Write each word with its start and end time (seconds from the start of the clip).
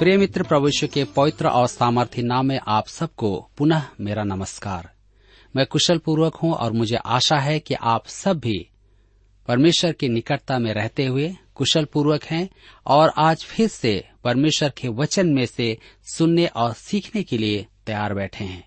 प्रिय 0.00 0.16
मित्र 0.16 0.42
प्रभुष्य 0.42 0.86
के 0.86 1.04
पवित्र 1.04 1.48
और 1.48 1.66
सामर्थ्य 1.66 2.22
नाम 2.22 2.46
में 2.46 2.60
आप 2.66 2.86
सबको 2.86 3.50
पुनः 3.58 3.82
मेरा 4.00 4.22
नमस्कार। 4.24 4.88
मैं 5.56 5.66
कुशल 5.66 5.98
पूर्वक 5.98 6.34
हूँ 6.34 6.52
और 6.52 6.72
मुझे 6.72 6.96
आशा 6.96 7.36
है 7.36 7.58
कि 7.58 7.74
आप 7.74 8.06
सब 8.06 8.38
भी 8.38 8.70
परमेश्वर 9.48 9.92
की 9.92 10.08
निकटता 10.08 10.58
में 10.58 10.72
रहते 10.74 11.06
हुए 11.06 11.36
कुशल 11.54 11.84
पूर्वक 11.84 12.24
हैं 12.24 12.48
और 12.86 13.12
आज 13.18 13.44
फिर 13.44 13.68
से 13.68 14.04
परमेश्वर 14.24 14.70
के 14.70 14.88
वचन 14.88 15.28
में 15.28 15.46
से 15.46 15.78
सुनने 16.14 16.46
और 16.46 16.72
सीखने 16.72 17.22
के 17.22 17.38
लिए 17.38 17.66
तैयार 17.86 18.14
बैठे 18.14 18.44
हैं। 18.44 18.64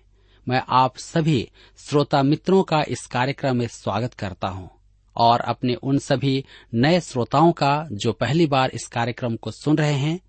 मैं 0.48 0.62
आप 0.68 0.96
सभी 0.96 1.50
श्रोता 1.78 2.22
मित्रों 2.22 2.62
का 2.62 2.84
इस 2.88 3.06
कार्यक्रम 3.06 3.56
में 3.56 3.66
स्वागत 3.66 4.14
करता 4.14 4.48
हूँ 4.48 4.70
और 5.16 5.40
अपने 5.40 5.74
उन 5.74 5.98
सभी 5.98 6.44
नए 6.74 7.00
श्रोताओं 7.00 7.52
का 7.52 7.88
जो 7.92 8.12
पहली 8.12 8.46
बार 8.46 8.70
इस 8.74 8.86
कार्यक्रम 8.86 9.36
को 9.36 9.50
सुन 9.50 9.78
रहे 9.78 9.94
हैं 9.94 10.20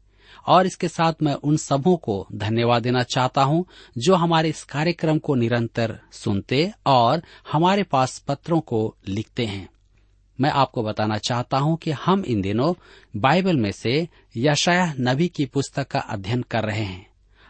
और 0.48 0.66
इसके 0.66 0.88
साथ 0.88 1.14
मैं 1.24 1.34
उन 1.34 1.58
सबों 1.58 1.98
को 1.98 2.28
धन्यवाद 2.34 2.84
देना 2.84 3.04
चाहता 3.04 3.44
हूँ, 3.44 3.66
जो 3.98 4.16
हमारे 4.16 4.50
इस 4.50 4.64
कार्यक्रम 4.64 5.18
को 5.18 5.36
निरंतर 5.36 6.00
सुनते 6.12 6.74
और 6.86 7.24
हमारे 7.52 7.84
पास 7.84 8.20
पत्रों 8.20 8.60
को 8.60 8.96
लिखते 9.08 9.46
हैं। 9.46 9.70
मैं 10.42 10.52
आपको 10.52 10.84
बताना 10.84 11.18
चाहता 11.18 11.58
हूँ 11.58 11.78
कि 11.78 11.92
हम 11.92 12.24
इन 12.26 12.42
दिनों 12.42 12.74
बाइबल 13.16 13.58
में 13.58 13.72
से 13.72 14.08
यशाया 14.38 14.94
नबी 15.00 15.28
की 15.28 15.46
पुस्तक 15.46 15.88
का 15.88 16.00
अध्ययन 16.00 16.42
कर 16.42 16.64
रहे 16.64 16.84
हैं। 16.84 17.08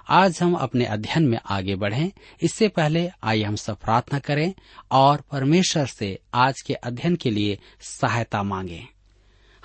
आज 0.10 0.40
हम 0.42 0.54
अपने 0.54 0.86
अध्ययन 0.86 1.28
में 1.28 1.40
आगे 1.50 1.76
बढ़ें। 1.76 2.12
इससे 2.42 2.68
पहले 2.68 3.12
आइए 3.24 3.44
हम 3.44 3.56
सब 3.56 3.78
प्रार्थना 3.78 4.20
करें 4.20 4.54
और 4.92 5.24
परमेश्वर 5.32 5.86
से 5.86 6.20
आज 6.34 6.62
के 6.62 6.74
अध्ययन 6.74 7.16
के 7.16 7.32
लिए 7.32 7.60
सहायता 7.82 8.44
मांगें। 8.44 8.95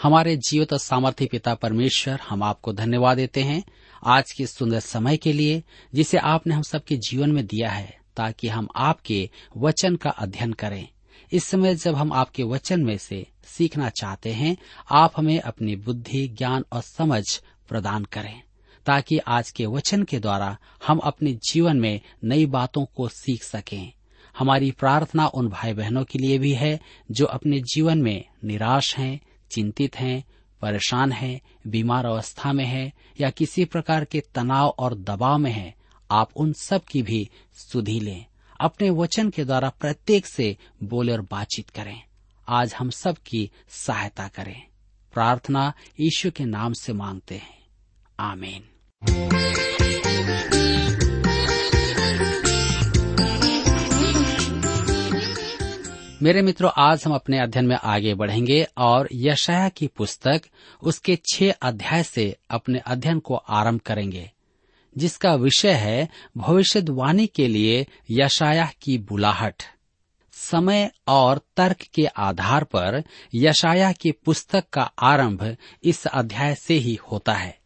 हमारे 0.03 0.37
जीवित 0.37 0.73
और 0.73 0.79
सामर्थ्य 0.79 1.27
पिता 1.27 1.55
परमेश्वर 1.55 2.20
हम 2.29 2.43
आपको 2.43 2.73
धन्यवाद 2.73 3.17
देते 3.17 3.43
हैं 3.43 3.65
आज 4.06 4.33
के 4.33 4.47
सुंदर 4.47 4.81
समय 4.81 5.17
के 5.17 5.33
लिए, 5.33 5.62
जिसे 5.95 6.19
आपने 6.19 6.55
हम 6.55 6.62
सबके 6.62 6.97
जीवन 6.97 7.33
में 7.33 7.47
दिया 7.47 7.70
है, 7.70 7.98
ताकि 8.17 8.48
हम 8.48 8.69
आपके 8.77 9.31
वचन 9.56 9.97
का 9.97 10.11
अध्ययन 10.11 10.53
करें। 10.53 10.89
इस 11.33 11.44
समय 11.44 11.75
जब 11.75 11.94
हम 11.94 12.12
आपके 12.12 12.43
वचन 12.43 12.81
में 12.81 12.99
से 12.99 13.27
सीखना 13.44 13.88
चाहते 13.88 14.33
हैं, 14.33 14.56
आप 14.91 15.12
हमें 15.16 15.41
अपनी 15.41 15.77
बुद्धि, 15.77 16.28
ज्ञान 16.28 16.65
और 16.72 16.81
समझ 16.81 17.25
प्रदान 17.69 18.05
करें, 18.05 18.43
ताकि 18.87 19.19
आज 19.19 19.50
के 19.50 19.67
वचन 19.67 20.03
के 20.03 20.19
द्वारा 20.19 20.59
हम 20.87 20.99
अपने 20.99 21.32
जीवन 21.32 21.77
में 21.77 22.00
नई 22.25 22.47
बातों 22.47 22.84
को 22.84 23.09
सीख 23.09 23.43
सकें। 23.43 23.93
हमारी 24.38 24.71
प्रार्थना 24.71 25.27
उन 25.27 25.49
भाई 25.49 25.72
बहनों 25.72 26.05
के 26.05 26.19
लिए 26.19 26.38
भी 26.38 26.53
है, 26.53 26.81
जो 27.11 27.25
अपने 27.25 27.61
जीवन 27.61 27.99
में 27.99 28.25
निराश 28.44 28.97
हैं 28.99 29.21
चिंतित 29.50 29.97
हैं, 29.97 30.25
परेशान 30.62 31.12
हैं, 31.12 31.41
बीमार 31.66 32.06
अवस्था 32.06 32.53
में 32.53 32.65
हैं, 32.65 32.93
या 33.21 33.31
किसी 33.31 33.65
प्रकार 33.65 34.05
के 34.05 34.21
तनाव 34.34 34.69
और 34.78 34.94
दबाव 34.94 35.38
में 35.38 35.53
हैं, 35.53 35.75
आप 36.11 36.31
उन 36.37 36.53
सब 36.53 36.84
की 36.84 37.03
भी 37.03 37.31
सुधि 37.55 38.00
लें। 38.00 38.27
अपने 38.61 38.91
वचन 38.91 39.31
के 39.31 39.44
द्वारा 39.44 39.69
प्रत्येक 39.69 40.27
से 40.27 40.56
बोले 40.83 41.12
और 41.12 41.21
बातचीत 41.21 41.71
करें। 41.71 42.03
आज 42.49 42.75
हम 42.75 42.91
सब 42.91 43.16
की 43.16 43.50
सहायता 43.69 44.28
करें। 44.28 44.62
प्रार्थना 45.12 45.72
ईश्वर 46.00 46.31
के 46.31 46.44
नाम 46.44 46.72
से 46.72 46.93
मांगते 46.93 47.34
हैं। 47.34 47.67
आमीन। 48.21 48.65
मेरे 56.22 56.42
मित्रों, 56.42 56.70
आज 56.76 57.04
हम 57.06 57.14
अपने 57.14 57.38
अध्ययन 57.38 57.66
में 57.66 57.76
आगे 57.76 58.14
बढ़ेंगे 58.14 58.66
और 58.76 59.08
यशाया 59.12 59.69
की 59.69 59.86
पुस्तक 59.86 60.42
उसके 60.82 61.19
छह 61.32 61.50
अध्याय 61.50 62.03
से 62.03 62.36
अपने 62.50 62.78
अध्ययन 62.78 63.19
को 63.19 63.34
आरंभ 63.34 63.81
करेंगे, 63.81 64.31
जिसका 64.98 65.34
विषय 65.34 65.72
है 65.72 66.08
भविष्यवाणी 66.36 67.26
के 67.26 67.48
लिए 67.48 67.86
यशाया 68.10 68.70
की 68.82 68.98
बुलाहट। 68.98 69.62
समय 70.32 70.91
और 71.06 71.41
तर्क 71.56 71.76
के 71.94 72.06
आधार 72.06 72.64
पर 72.64 73.02
यशाया 73.34 73.92
की 73.92 74.12
पुस्तक 74.12 74.64
का 74.72 74.82
आरंभ 74.82 75.56
इस 75.84 76.06
अध्याय 76.06 76.54
से 76.54 76.75
ही 76.75 76.98
होता 77.12 77.32
है। 77.32 77.58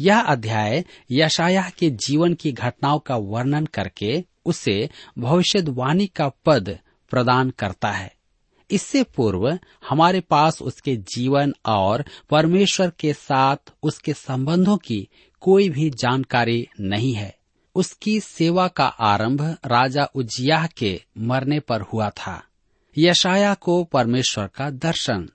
यह 0.00 0.20
अध्याय 0.20 0.84
यशाया 1.10 1.70
के 1.78 1.90
जीवन 1.90 2.34
की 2.34 2.52
घटनाओं 2.52 2.98
का 2.98 3.16
वर्णन 3.16 3.66
करके 3.66 4.24
उसे 4.44 4.90
भविष्यवाणी 5.18 6.06
का 6.06 6.28
पद 6.28 6.78
प्रदान 7.10 7.50
करता 7.50 7.90
है। 7.90 8.16
इससे 8.70 9.02
पूर्व 9.02 9.58
हमारे 9.88 10.20
पास 10.20 10.62
उसके 10.62 10.96
जीवन 10.96 11.54
और 11.66 12.04
परमेश्वर 12.30 12.92
के 13.00 13.12
साथ 13.12 13.56
उसके 13.82 14.12
संबंधों 14.12 14.76
की 14.76 15.08
कोई 15.40 15.68
भी 15.68 15.90
जानकारी 15.90 16.68
नहीं 16.80 17.14
है। 17.14 17.36
उसकी 17.74 18.20
सेवा 18.20 18.68
का 18.68 18.86
आरंभ 18.86 19.56
राजा 19.66 20.04
उजियाह 20.04 20.66
के 20.66 21.02
मरने 21.18 21.60
पर 21.60 21.80
हुआ 21.80 22.10
था। 22.10 22.42
यशाया 22.98 23.54
को 23.54 23.84
परमेश्वर 23.84 24.46
का 24.46 24.70
दर्शन। 24.70 25.28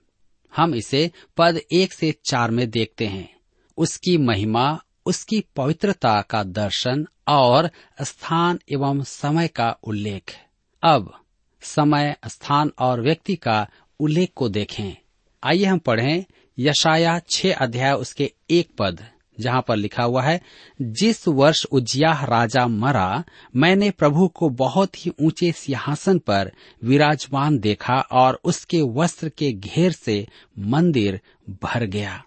हम 0.56 0.74
इसे 0.74 1.10
पद 1.36 1.60
एक 1.72 1.92
से 1.92 2.14
चार 2.24 2.50
में 2.50 2.70
देखते 2.70 3.06
हैं। 3.06 3.36
उसकी 3.76 4.18
महिमा, 4.18 4.82
उसकी 5.06 5.44
पवित्रता 5.56 6.22
का 6.22 6.42
दर्शन 6.42 7.06
और 7.28 7.70
स्थान 8.02 8.58
एवं 8.72 9.02
समय 9.02 9.48
का 9.48 9.76
उल्लेख। 9.84 10.40
अब 10.82 11.21
समय, 11.64 12.16
स्थान 12.26 12.72
और 12.78 13.00
व्यक्ति 13.00 13.36
का 13.36 13.68
उल्लेख 14.00 14.32
को 14.36 14.48
देखें। 14.48 14.96
आइए 15.44 15.64
हम 15.64 15.78
पढ़ें 15.78 16.24
यशाया 16.58 17.20
छह 17.30 17.54
अध्याय 17.54 17.92
उसके 17.92 18.32
एक 18.50 18.70
पद, 18.78 19.06
जहाँ 19.40 19.64
पर 19.68 19.76
लिखा 19.76 20.02
हुआ 20.02 20.22
है, 20.22 20.40
जिस 20.82 21.28
वर्ष 21.28 21.64
उज्जियाह 21.64 22.24
राजा 22.24 22.66
मरा, 22.66 23.24
मैंने 23.56 23.90
प्रभु 23.90 24.28
को 24.28 24.48
बहुत 24.48 25.06
ही 25.06 25.12
ऊँचे 25.20 25.52
सिंहासन 25.52 26.18
पर 26.18 26.52
विराजमान 26.84 27.58
देखा 27.58 27.94
और 27.94 28.40
उसके 28.44 28.82
वस्त्र 28.82 29.28
के 29.28 29.52
घेर 29.52 29.92
से 29.92 30.26
मंदिर 30.58 31.20
भर 31.62 31.84
गया। 31.84 32.24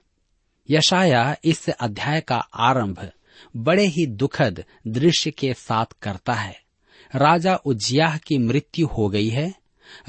यशाया 0.70 1.36
इस 1.44 1.70
अध्याय 1.70 2.22
का 2.22 2.38
आरंभ 2.38 3.12
बड़े 3.58 3.84
ही 3.84 4.06
दुखद 4.06 4.64
दृश्य 4.88 5.32
के 5.32 5.54
साथ 5.54 5.86
करता 6.02 6.34
है। 6.34 6.65
राजा 7.16 7.56
उज्जियाह 7.56 8.18
की 8.18 8.38
मृत्यु 8.38 8.88
हो 8.88 9.10
गई 9.10 9.30
है। 9.30 9.56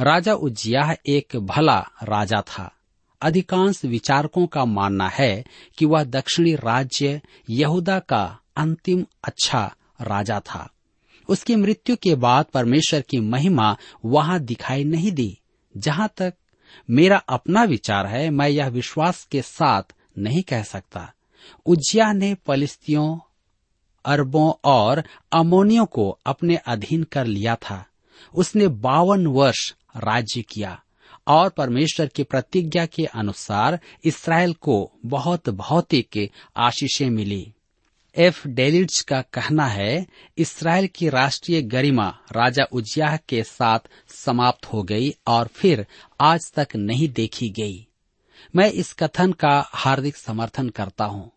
राजा 0.00 0.34
उज्जियाह 0.34 0.93
एक 1.06 1.37
भला 1.37 1.78
राजा 2.02 2.40
था। 2.40 2.72
अधिकांश 3.22 3.84
विचारकों 3.84 4.46
का 4.46 4.64
मानना 4.64 5.08
है 5.08 5.44
कि 5.78 5.84
वह 5.84 6.04
दक्षिणी 6.04 6.54
राज्य 6.54 7.20
यहूदा 7.50 7.98
का 7.98 8.38
अंतिम 8.56 9.06
अच्छा 9.25 9.75
राजा 10.00 10.40
था। 10.40 10.70
उसकी 11.28 11.56
मृत्यु 11.56 11.96
के 11.96 12.14
बाद 12.14 12.44
परमेश्वर 12.44 13.00
की 13.00 13.20
महिमा 13.20 13.76
वहाँ 14.04 14.40
दिखाई 14.40 14.84
नहीं 14.84 15.12
दी। 15.12 15.38
जहाँ 15.76 16.12
तक 16.16 16.34
मेरा 16.90 17.16
अपना 17.16 17.64
विचार 17.64 18.06
है, 18.06 18.31
मैं 18.31 18.49
यह 18.49 18.69
विश्वास 18.69 19.25
के 19.25 19.42
साथ 19.42 19.82
नहीं 20.19 20.42
कह 20.42 20.62
सकता। 20.62 21.12
उज्जिया 21.66 22.12
ने 22.12 22.34
फलिस्तियों 22.46 23.19
अरबों 24.06 24.52
और 24.64 25.04
अमोनियों 25.32 25.86
को 25.86 26.18
अपने 26.26 26.56
अधीन 26.56 27.02
कर 27.02 27.24
लिया 27.26 27.56
था। 27.56 27.86
उसने 28.34 28.68
बावन 28.68 29.26
वर्ष 29.26 29.74
राज्य 29.96 30.42
किया 30.42 30.82
और 31.26 31.48
परमेश्वर 31.48 32.06
की 32.06 32.22
प्रतिज्ञा 32.22 32.86
के 32.86 33.04
अनुसार 33.04 33.80
इसराइल 34.04 34.52
को 34.52 34.92
बहुत 35.06 35.48
भौतिक 35.48 36.30
आशीषें 36.56 37.10
मिली। 37.10 37.52
एफ़. 38.16 38.48
डेलिड्स 38.48 39.00
का 39.00 39.22
कहना 39.22 39.66
है, 39.66 40.06
इसराइल 40.38 40.86
की 40.86 41.08
राष्ट्रीय 41.08 41.62
गरिमा 41.62 42.18
राजा 42.32 42.64
उजियाह 42.72 43.16
के 43.16 43.42
साथ 43.42 43.78
समाप्त 44.08 44.66
हो 44.66 44.82
गई 44.82 45.14
और 45.26 45.46
फिर 45.46 45.86
आज 46.20 46.52
तक 46.52 46.68
नहीं 46.76 47.08
देखी 47.08 47.50
गई। 47.50 47.86
मैं 48.56 48.72
इस 48.72 48.92
कथन 48.92 49.32
का 49.32 49.70
हार्दिक 49.72 50.16
समर्थन 50.16 50.68
करता 50.68 51.04
हूँ। 51.04 51.30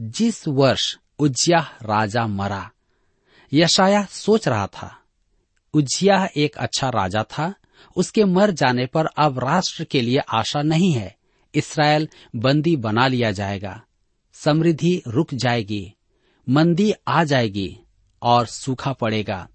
जिस 0.00 0.48
वर्ष 0.48 0.96
उज्जियाह 1.18 1.64
राजा 1.82 2.26
मरा। 2.26 2.70
यशाया 3.52 4.02
सोच 4.04 4.48
रहा 4.48 4.66
था 4.66 4.96
उज्जिया 5.74 6.28
एक 6.36 6.56
अच्छा 6.56 6.88
राजा 6.88 7.22
था, 7.22 7.54
उसके 7.96 8.24
मर 8.24 8.50
जाने 8.50 8.86
पर 8.86 9.06
अब 9.06 9.38
राष्ट्र 9.38 9.84
के 9.84 10.00
लिए 10.00 10.18
आशा 10.18 10.62
नहीं 10.62 10.92
है, 10.92 11.14
इसराइल 11.54 12.08
बंदी 12.36 12.76
बना 12.76 13.06
लिया 13.06 13.30
जाएगा, 13.30 13.80
समृद्धि 14.34 15.02
रुक 15.06 15.34
जाएगी, 15.34 15.94
मंदी 16.46 16.92
आ 17.08 17.24
जाएगी 17.24 17.78
और 18.22 18.46
सूखा 18.46 18.92
पड़ेगा। 18.92 19.48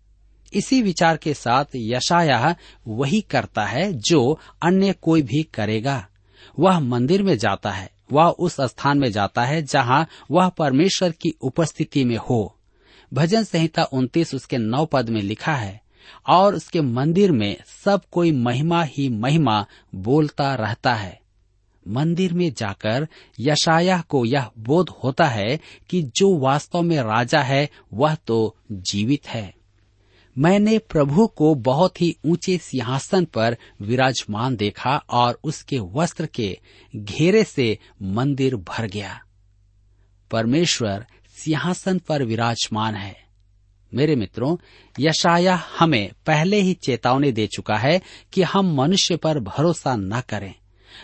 इसी 0.53 0.81
विचार 0.81 1.17
के 1.17 1.33
साथ 1.33 1.65
यशाया 1.75 2.55
वही 2.87 3.21
करता 3.21 3.65
है 3.65 3.91
जो 3.93 4.39
अन्य 4.61 4.93
कोई 4.93 5.21
भी 5.21 5.43
करेगा, 5.43 6.07
वह 6.59 6.79
मंदिर 6.79 7.23
में 7.23 7.37
जाता 7.37 7.71
है। 7.71 7.91
वह 8.11 8.25
उस 8.25 8.61
स्थान 8.61 8.97
में 8.97 9.11
जाता 9.11 9.43
है 9.45 9.61
जहाँ 9.61 10.07
वह 10.31 10.49
परमेश्वर 10.49 11.11
की 11.11 11.33
उपस्थिति 11.41 12.03
में 12.05 12.17
हो। 12.17 12.55
भजन 13.13 13.43
संहिता 13.43 13.83
उन्तीस 13.83 14.35
उसके 14.35 14.57
नौ 14.57 14.85
पद 14.85 15.09
में 15.09 15.21
लिखा 15.21 15.55
है, 15.55 15.81
और 16.29 16.55
उसके 16.55 16.81
मंदिर 16.81 17.31
में 17.31 17.57
सब 17.85 18.01
कोई 18.11 18.31
महिमा 18.31 18.83
ही 18.83 19.09
महिमा 19.09 19.65
बोलता 19.95 20.55
रहता 20.55 20.93
है। 20.93 21.19
मंदिर 21.87 22.33
में 22.33 22.53
जाकर 22.53 23.07
यशाया 23.39 24.03
को 24.09 24.25
यह 24.25 24.49
बोध 24.59 24.89
होता 25.03 25.25
है 25.25 25.59
कि 25.89 26.01
जो 26.01 26.37
वास्तव 26.37 26.81
में 26.81 26.97
राजा 26.97 27.41
है, 27.41 27.69
वह 27.93 28.15
तो 28.15 28.55
जीवित 28.71 29.27
है। 29.27 29.58
मैंने 30.37 30.77
प्रभु 30.77 31.27
को 31.27 31.55
बहुत 31.55 32.01
ही 32.01 32.17
ऊँचे 32.25 32.57
सिंहासन 32.57 33.25
पर 33.25 33.57
विराजमान 33.81 34.55
देखा 34.55 34.97
और 35.09 35.39
उसके 35.43 35.79
वस्त्र 35.79 36.25
के 36.25 36.59
घेरे 36.95 37.43
से 37.43 37.79
मंदिर 38.01 38.55
भर 38.55 38.87
गया। 38.87 39.21
परमेश्वर 40.31 41.05
सिंहासन 41.35 41.99
पर 41.99 42.23
विराजमान 42.23 42.95
है। 42.95 43.15
मेरे 43.93 44.15
मित्रों 44.15 44.57
यशाया 44.99 45.63
हमें 45.79 46.11
पहले 46.25 46.61
ही 46.61 46.73
चेतावनी 46.73 47.31
दे 47.31 47.47
चुका 47.47 47.77
है 47.77 48.01
कि 48.33 48.41
हम 48.41 48.73
मनुष्य 48.73 49.15
पर 49.15 49.39
भरोसा 49.39 49.95
न 49.95 50.21
करें। 50.21 50.53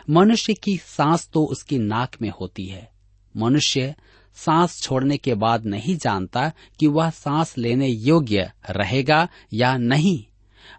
मनुष्य 0.09 0.53
की 0.53 0.77
सांस 0.77 1.29
तो 1.33 1.45
उसकी 1.45 1.77
नाक 1.77 2.21
में 2.21 2.29
होती 2.29 2.65
है। 2.65 2.91
मनुष्य 3.37 3.95
सांस 4.35 4.81
छोड़ने 4.81 5.17
के 5.17 5.33
बाद 5.33 5.65
नहीं 5.65 5.97
जानता 5.97 6.51
कि 6.79 6.87
वह 6.87 7.09
सांस 7.09 7.57
लेने 7.57 7.87
योग्य 7.87 8.51
रहेगा 8.69 9.27
या 9.53 9.77
नहीं। 9.77 10.25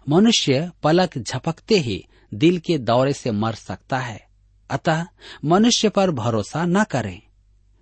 मनुष्य 0.09 0.71
पलक 0.83 1.17
झपकते 1.17 1.75
ही 1.75 2.07
दिल 2.33 2.59
के 2.59 2.77
दौरे 2.77 3.13
से 3.13 3.31
मर 3.31 3.53
सकता 3.53 3.99
है। 3.99 4.27
अतः 4.69 5.05
मनुष्य 5.45 5.89
पर 5.89 6.11
भरोसा 6.11 6.65
न 6.65 6.83
करें। 6.83 7.21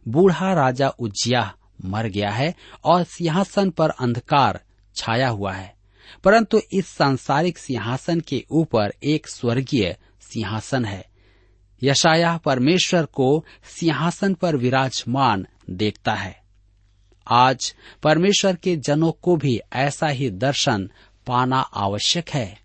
बूढ़ा 0.08 0.54
राजा 0.54 0.90
उज्जिया 0.90 1.56
मर 1.86 2.08
गया 2.08 2.30
है 2.30 2.56
और 2.84 3.04
सिंहासन 3.04 3.70
पर 3.70 3.90
अंधकार 3.90 4.62
छाया 4.96 5.30
हुआ 5.30 5.54
है। 5.54 5.76
परंतु 6.24 6.62
इस 6.74 6.88
सांसारिक 6.88 7.58
सिंहासन 7.58 8.20
के 8.20 8.46
ऊपर 8.52 8.94
एक 9.04 9.28
स्वर्गीय 9.28 9.98
सिंहासन 10.22 10.86
है। 10.86 11.06
यशाया 11.84 12.38
परमेश्वर 12.38 13.06
को 13.06 13.46
सिंहासन 13.80 14.34
पर 14.34 14.56
विराजमान 14.56 15.48
देखता 15.70 16.14
है। 16.14 16.44
आज 17.28 17.76
परमेश्वर 18.04 18.56
के 18.56 18.76
जनों 18.76 19.12
को 19.12 19.36
भी 19.36 19.60
ऐसा 19.74 20.08
ही 20.08 20.30
दर्शन 20.30 20.90
पाना 21.28 21.60
आवश्यक 21.60 22.30
है। 22.30 22.60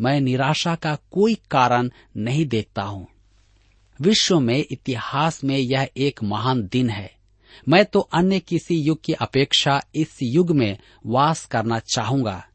मैं 0.00 0.20
निराशा 0.20 0.74
का 0.74 0.94
कोई 0.94 1.34
कारण 1.34 1.90
नहीं 2.16 2.46
देखता 2.46 2.82
हूँ। 2.82 3.06
विश्व 4.00 4.40
में, 4.40 4.64
इतिहास 4.70 5.44
में 5.44 5.56
यह 5.56 5.88
एक 5.96 6.22
महान 6.22 6.62
दिन 6.62 6.90
है। 6.90 7.16
मैं 7.68 7.84
तो 7.84 8.00
अन्य 8.00 8.40
किसी 8.40 8.80
युग 8.80 9.02
की 9.04 9.12
अपेक्षा 9.12 9.82
इस 9.94 10.18
युग 10.22 10.50
में 10.50 10.78
वास 11.06 11.46
करना 11.46 11.78
चाहूँगा। 11.78 12.46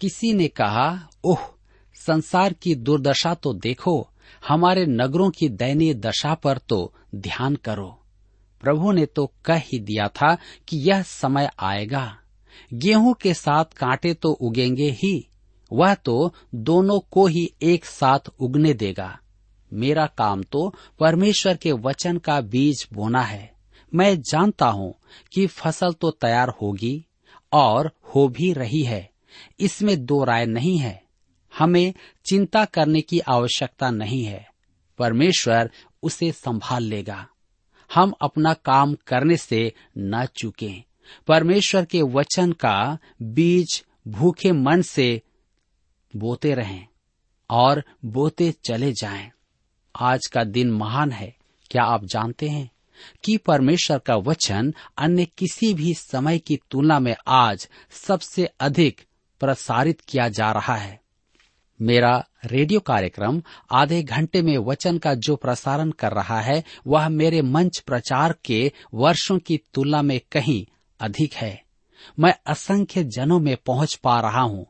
किसी 0.00 0.32
ने 0.32 0.48
कहा, 0.48 1.08
ओह, 1.24 1.38
संसार 1.94 2.52
की 2.52 2.74
दुर्दशा 2.74 3.34
तो 3.34 3.54
देखो, 3.54 4.08
हमारे 4.48 4.86
नगरों 4.86 5.30
की 5.30 5.48
दयनीय 5.48 5.94
दशा 5.94 6.34
पर 6.34 6.58
तो 6.58 6.94
ध्यान 7.14 7.54
करो। 7.54 7.99
प्रभु 8.60 8.92
ने 8.92 9.06
तो 9.06 9.32
कह 9.44 9.56
ही 9.56 9.78
दिया 9.78 10.08
था 10.08 10.38
कि 10.68 10.76
यह 10.76 11.02
समय 11.02 11.50
आएगा। 11.58 12.16
गेहूँ 12.74 13.14
के 13.14 13.34
साथ 13.34 13.64
कांटे 13.64 14.14
तो 14.14 14.32
उगेंगे 14.32 14.90
ही, 14.90 15.28
वह 15.72 15.94
तो 15.94 16.34
दोनों 16.54 17.00
को 17.00 17.26
ही 17.26 17.54
एक 17.62 17.84
साथ 17.84 18.18
उगने 18.40 18.74
देगा। 18.74 19.18
मेरा 19.72 20.06
काम 20.06 20.42
तो 20.42 20.74
परमेश्वर 20.98 21.56
के 21.56 21.72
वचन 21.72 22.18
का 22.18 22.40
बीज 22.40 22.88
बोना 22.92 23.22
है। 23.22 23.52
मैं 23.94 24.20
जानता 24.20 24.66
हूँ 24.66 24.94
कि 25.32 25.46
फ़सल 25.46 25.92
तो 25.92 26.10
तैयार 26.10 26.48
होगी 26.48 27.06
और 27.52 27.92
हो 28.14 28.28
भी 28.28 28.52
रही 28.52 28.82
है। 28.82 29.10
इसमें 29.60 30.04
दो 30.06 30.24
राय 30.24 30.46
नहीं 30.46 30.78
है। 30.78 31.02
हमें 31.58 31.94
चिंता 32.26 32.64
करने 32.64 33.00
की 33.00 33.18
आवश्यकता 33.18 33.90
नहीं 33.90 34.24
है। 34.24 34.48
परमेश्वर 34.98 35.70
उसे 36.02 36.32
संभाल 36.32 36.82
लेगा। 36.82 37.26
हम 37.94 38.12
अपना 38.20 38.54
काम 38.54 38.94
करने 38.94 39.36
से 39.36 39.72
न 39.98 40.26
चूकें। 40.26 40.82
परमेश्वर 41.26 41.84
के 41.84 42.02
वचन 42.02 42.52
का 42.52 42.98
बीज 43.22 43.84
भूखे 44.08 44.52
मन 44.52 44.82
से 44.82 45.22
बोते 46.16 46.54
रहें 46.54 46.86
और 47.50 47.84
बोते 48.04 48.52
चले 48.52 48.92
जाएँ। 48.92 49.30
आज 50.00 50.26
का 50.26 50.44
दिन 50.44 50.70
महान 50.70 51.12
है। 51.12 51.36
क्या 51.70 51.82
आप 51.82 52.04
जानते 52.04 52.48
हैं 52.48 52.70
कि 53.24 53.36
परमेश्वर 53.36 53.98
का 53.98 54.16
वचन 54.16 54.74
अन्य 54.98 55.24
किसी 55.24 55.74
भी 55.74 55.94
समय 55.94 56.38
की 56.38 56.56
तुलना 56.70 56.98
में 56.98 57.16
आज 57.28 57.68
सबसे 57.90 58.46
अधिक 58.46 59.00
प्रसारित 59.40 60.00
किया 60.00 60.28
जा 60.28 60.52
रहा 60.52 60.74
है? 60.74 60.99
मेरा 61.82 62.24
रेडियो 62.44 62.80
कार्यक्रम 62.80 63.42
आधे 63.70 64.02
घंटे 64.02 64.42
में 64.42 64.56
वचन 64.58 64.98
का 64.98 65.14
जो 65.14 65.36
प्रसारण 65.36 65.90
कर 65.90 66.12
रहा 66.12 66.40
है, 66.40 66.64
वह 66.86 67.08
मेरे 67.08 67.42
मंच 67.42 67.78
प्रचार 67.78 68.34
के 68.44 68.72
वर्षों 68.94 69.38
की 69.38 69.60
तुलना 69.74 70.02
में 70.02 70.20
कहीं 70.32 70.64
अधिक 71.00 71.34
है। 71.34 71.62
मैं 72.18 72.34
असंख्य 72.46 73.04
जनों 73.04 73.38
में 73.40 73.56
पहुँच 73.66 73.94
पा 73.94 74.20
रहा 74.20 74.40
हूँ। 74.40 74.66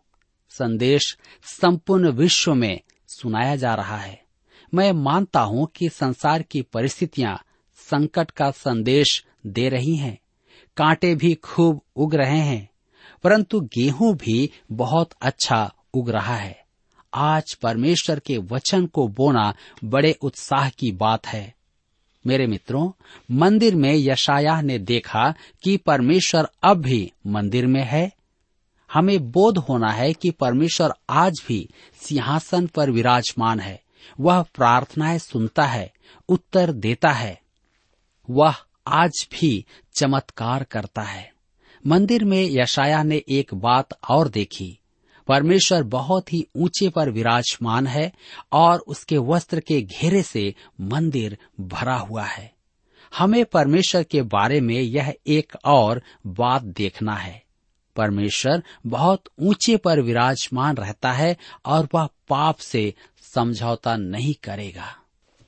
संदेश 0.50 1.18
संपूर्ण 1.42 2.08
विश्व 2.08 2.54
में 2.54 2.80
सुनाया 3.08 3.56
जा 3.56 3.74
रहा 3.74 3.96
है। 3.96 4.22
मैं 4.74 4.92
मानता 4.92 5.40
हूँ 5.40 5.66
कि 5.76 5.88
संसार 5.88 6.42
की 6.42 6.62
परिस्थितियाँ 6.62 7.42
संकट 7.76 8.30
का 8.30 8.50
संदेश 8.50 9.24
दे 9.46 9.68
रही 9.68 9.96
हैं। 9.96 10.18
कांटे 10.76 11.14
भी 11.14 11.34
खूब 11.34 11.80
उग 11.96 12.14
रहे 12.14 12.38
हैं, 12.38 12.70
परंतु 13.24 13.60
गेहूँ 13.60 14.14
भी 14.16 14.50
बहुत 14.72 15.10
अच्छा 15.22 15.72
उग 15.94 16.10
रहा 16.10 16.36
है। 16.36 16.59
आज 17.14 17.54
परमेश्वर 17.54 18.18
के 18.18 18.38
वचन 18.38 18.86
को 18.86 19.08
बोना 19.08 19.54
बड़े 19.84 20.12
उत्साह 20.12 20.68
की 20.68 20.92
बात 20.92 21.26
है। 21.26 21.54
मेरे 22.26 22.46
मित्रों, 22.46 22.92
मंदिर 23.30 23.74
में 23.74 23.94
यशाया 23.94 24.60
ने 24.60 24.78
देखा 24.78 25.34
कि 25.62 25.76
परमेश्वर 25.76 26.48
अब 26.62 26.76
भी 26.76 27.12
मंदिर 27.26 27.66
में 27.66 27.84
है। 27.84 28.12
हमें 28.92 29.30
बोध 29.30 29.58
होना 29.58 29.90
है 29.90 30.12
कि 30.12 30.30
परमेश्वर 30.30 30.94
आज 31.10 31.42
भी 31.48 31.68
सिंहासन 32.02 32.66
पर 32.66 32.90
विराजमान 32.90 33.60
है। 33.60 33.82
वह 34.20 34.42
प्रार्थनाएँ 34.42 35.18
सुनता 35.18 35.62
है, 35.62 35.92
उत्तर 36.28 36.72
देता 36.72 37.10
है। 37.10 37.40
वह 38.30 38.54
आज 38.86 39.28
भी 39.32 39.64
चमत्कार 39.94 40.64
करता 40.64 41.02
है। 41.02 41.32
मंदिर 41.86 42.24
में 42.24 42.48
यशाया 42.50 43.02
ने 43.02 43.22
एक 43.28 43.54
बात 43.54 43.88
और 44.10 44.28
देखी। 44.28 44.79
परमेश्वर 45.30 45.82
बहुत 45.82 46.32
ही 46.32 46.46
ऊँचे 46.56 46.88
पर 46.88 47.10
विराजमान 47.10 47.86
है 47.86 48.12
और 48.52 48.78
उसके 48.78 49.18
वस्त्र 49.18 49.60
के 49.60 49.82
घेरे 49.82 50.22
से 50.22 50.54
मंदिर 50.80 51.38
भरा 51.60 51.96
हुआ 51.96 52.24
है। 52.24 52.52
हमें 53.18 53.44
परमेश्वर 53.44 54.02
के 54.02 54.22
बारे 54.22 54.60
में 54.60 54.80
यह 54.80 55.14
एक 55.26 55.52
और 55.64 56.02
बात 56.26 56.62
देखना 56.62 57.14
है। 57.14 57.42
परमेश्वर 57.96 58.62
बहुत 58.86 59.22
ऊँचे 59.38 59.76
पर 59.76 60.00
विराजमान 60.00 60.76
रहता 60.76 61.12
है 61.12 61.36
और 61.66 61.88
वह 61.94 62.08
पाप 62.28 62.56
से 62.56 62.94
समझौता 63.34 63.96
नहीं 63.96 64.34
करेगा। 64.34 64.96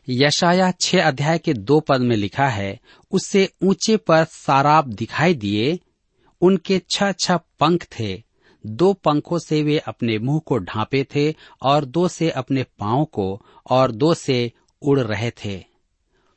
यशाया 0.08 0.72
छह 0.80 1.02
अध्याय 1.02 1.38
के 1.38 1.54
दो 1.54 1.80
पद 1.80 2.00
में 2.00 2.16
लिखा 2.16 2.48
है, 2.48 2.80
उससे 3.10 3.52
ऊँचे 3.62 3.96
पर 3.96 4.24
साराब 4.24 4.86
दिखाई 4.92 5.34
दिए, 5.34 5.80
उनके 6.40 6.82
छह 6.90 7.12
छह 7.12 7.36
पंख 7.36 7.86
थे 8.00 8.31
दो 8.66 8.92
पंखों 8.92 9.38
से 9.38 9.62
वे 9.62 9.78
अपने 9.78 10.18
मुँह 10.18 10.38
को 10.38 10.58
ढांपे 10.58 11.06
थे 11.14 11.34
और 11.62 11.84
दो 11.84 12.08
से 12.08 12.30
अपने 12.30 12.62
पाँव 12.62 13.04
को 13.04 13.42
और 13.70 13.92
दो 13.92 14.14
से 14.14 14.52
उड़ 14.82 15.00
रहे 15.00 15.30
थे। 15.30 15.64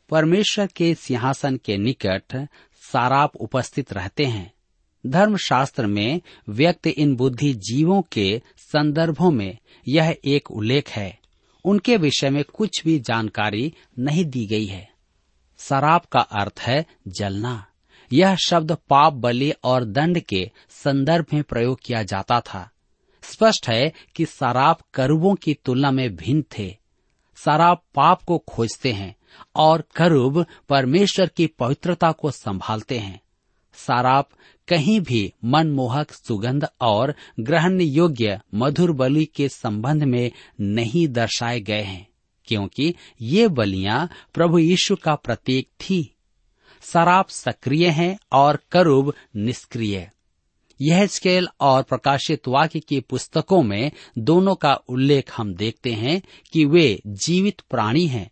परमेश्वर 0.09 0.67
के 0.67 0.95
सिंहासन 0.95 1.57
के 1.57 1.77
निकट 1.77 2.47
साराप 2.73 3.35
उपस्थित 3.35 3.93
रहते 3.93 4.25
हैं। 4.25 4.53
धर्मशास्त्र 5.07 5.87
में 5.87 6.21
व्यक्त 6.49 6.87
इन 6.87 7.15
बुद्धि 7.15 7.53
जीवों 7.53 8.01
के 8.01 8.41
संदर्भों 8.57 9.31
में 9.31 9.57
यह 9.87 10.17
एक 10.25 10.51
उल्लेख 10.51 10.89
है। 10.89 11.19
उनके 11.65 11.97
विषय 11.97 12.29
में 12.29 12.43
कुछ 12.43 12.83
भी 12.83 12.99
जानकारी 12.99 13.73
नहीं 13.99 14.25
दी 14.25 14.45
गई 14.45 14.65
है। 14.65 14.89
शराब 15.57 16.01
का 16.11 16.19
अर्थ 16.19 16.59
है 16.59 16.85
जलना। 17.07 17.65
यह 18.13 18.35
शब्द 18.35 18.71
पाप, 18.89 19.13
बलि 19.13 19.51
और 19.63 19.85
दंड 19.85 20.19
के 20.19 20.49
संदर्भ 20.69 21.25
में 21.33 21.43
प्रयोग 21.43 21.79
किया 21.85 22.03
जाता 22.03 22.39
था। 22.39 22.69
स्पष्ट 23.23 23.69
है 23.69 23.93
कि 24.15 24.25
शराब 24.25 24.77
करुबों 24.93 25.35
की 25.35 25.53
तुलना 25.53 25.91
में 25.91 26.15
भिन्न 26.15 26.43
थे। 26.57 26.77
शराब 27.37 27.81
पाप 27.95 28.23
को 28.23 28.37
खोजते 28.37 28.91
हैं 28.91 29.15
और 29.55 29.83
करुब 29.95 30.45
परमेश्वर 30.69 31.27
की 31.27 31.47
पवित्रता 31.47 32.11
को 32.11 32.31
संभालते 32.31 32.99
हैं। 32.99 33.21
शराब 33.75 34.25
कहीं 34.67 34.99
भी 35.01 35.33
मनमोहक, 35.45 36.11
सुगंध 36.11 36.67
और 36.81 37.15
ग्रहण 37.39 37.81
योग्य 37.81 38.39
मधुर 38.53 38.91
बलि 38.91 39.25
के 39.25 39.49
संबंध 39.49 40.03
में 40.03 40.31
नहीं 40.61 41.07
दर्शाए 41.07 41.59
गए 41.59 41.81
हैं, 41.81 42.07
क्योंकि 42.45 42.95
ये 43.21 43.47
बलियाँ 43.47 44.09
प्रभु 44.33 44.59
यीशु 44.59 44.95
का 44.95 45.15
प्रतीक 45.15 45.67
थी। 45.81 46.14
शराब 46.93 47.25
सक्रिय 47.25 47.89
है 47.89 48.17
और 48.31 48.59
करुब 48.71 49.13
निष्क्रिय। 49.35 50.11
यह 50.81 51.07
स्केल 51.07 51.47
और 51.61 51.83
प्रकाशित 51.83 52.47
वाक्य 52.47 52.79
की 52.79 52.99
पुस्तकों 52.99 53.63
में 53.63 53.91
दोनों 54.17 54.55
का 54.55 54.73
उल्लेख 54.73 55.31
हम 55.37 55.55
देखते 55.55 55.91
हैं 55.91 56.21
कि 56.53 56.65
वे 56.65 57.01
जीवित 57.07 57.61
प्राणी 57.69 58.07
हैं। 58.07 58.31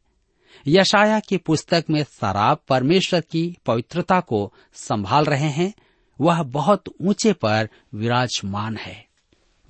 यशाया 0.68 1.20
की 1.20 1.38
पुस्तक 1.38 1.86
में 1.90 2.04
शराब 2.04 2.58
परमेश्वर 2.68 3.22
की 3.22 3.58
पवित्रता 3.66 4.20
को 4.20 4.54
संभाल 4.74 5.26
रहे 5.26 5.50
हैं। 5.50 5.74
वह 6.22 6.44
बहुत 6.44 6.84
ऊँचे 7.02 7.34
पर 7.34 7.70
विराजमान 7.96 8.78
है। 8.78 9.06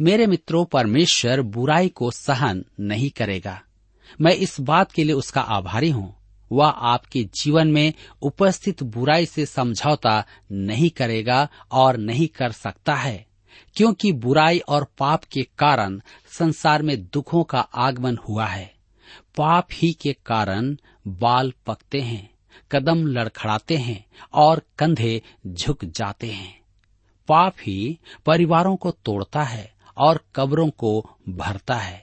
मेरे 0.01 0.27
मित्रों, 0.27 0.65
परमेश्वर 0.65 1.41
बुराई 1.41 1.89
को 1.89 2.11
सहन 2.11 2.65
नहीं 2.79 3.09
करेगा। 3.09 3.61
मैं 4.21 4.31
इस 4.31 4.59
बात 4.59 4.91
के 4.91 5.03
लिए 5.03 5.13
उसका 5.13 5.41
आभारी 5.41 5.89
हूँ। 5.89 6.22
वह 6.51 6.67
आपके 6.67 7.23
जीवन 7.33 7.67
में 7.67 7.93
उपस्थित 8.21 8.83
बुराई 8.83 9.25
से 9.25 9.45
समझौता 9.45 10.23
नहीं 10.51 10.89
करेगा 10.89 11.47
और 11.71 11.97
नहीं 11.97 12.27
कर 12.27 12.51
सकता 12.51 12.95
है, 12.95 13.25
क्योंकि 13.75 14.11
बुराई 14.11 14.59
और 14.59 14.87
पाप 14.97 15.23
के 15.23 15.43
कारण 15.57 15.99
संसार 16.27 16.81
में 16.81 16.97
दुखों 17.03 17.43
का 17.43 17.59
आगमन 17.59 18.17
हुआ 18.29 18.45
है। 18.45 18.73
पाप 19.37 19.67
ही 19.73 19.91
के 19.93 20.13
कारण 20.25 20.75
बाल 21.07 21.53
पकते 21.65 22.01
हैं, 22.01 22.29
कदम 22.71 23.05
लड़खड़ाते 23.07 23.77
हैं 23.77 24.05
और 24.33 24.61
कंधे 24.79 25.21
झुक 25.47 25.85
जाते 25.85 26.27
हैं। 26.27 26.61
पाप 27.27 27.55
ही 27.61 27.99
परिवारों 28.25 28.75
को 28.75 28.91
तोड़ता 28.91 29.43
है 29.43 29.73
और 29.97 30.19
कब्रों 30.35 30.69
को 30.69 31.17
भरता 31.29 31.75
है। 31.75 32.02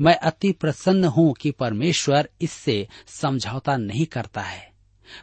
मैं 0.00 0.16
अति 0.16 0.52
प्रसन्न 0.52 1.04
हूँ 1.04 1.34
कि 1.34 1.50
परमेश्वर 1.50 2.28
इससे 2.40 2.88
समझौता 3.06 3.76
नहीं 3.76 4.06
करता 4.06 4.40
है। 4.40 4.70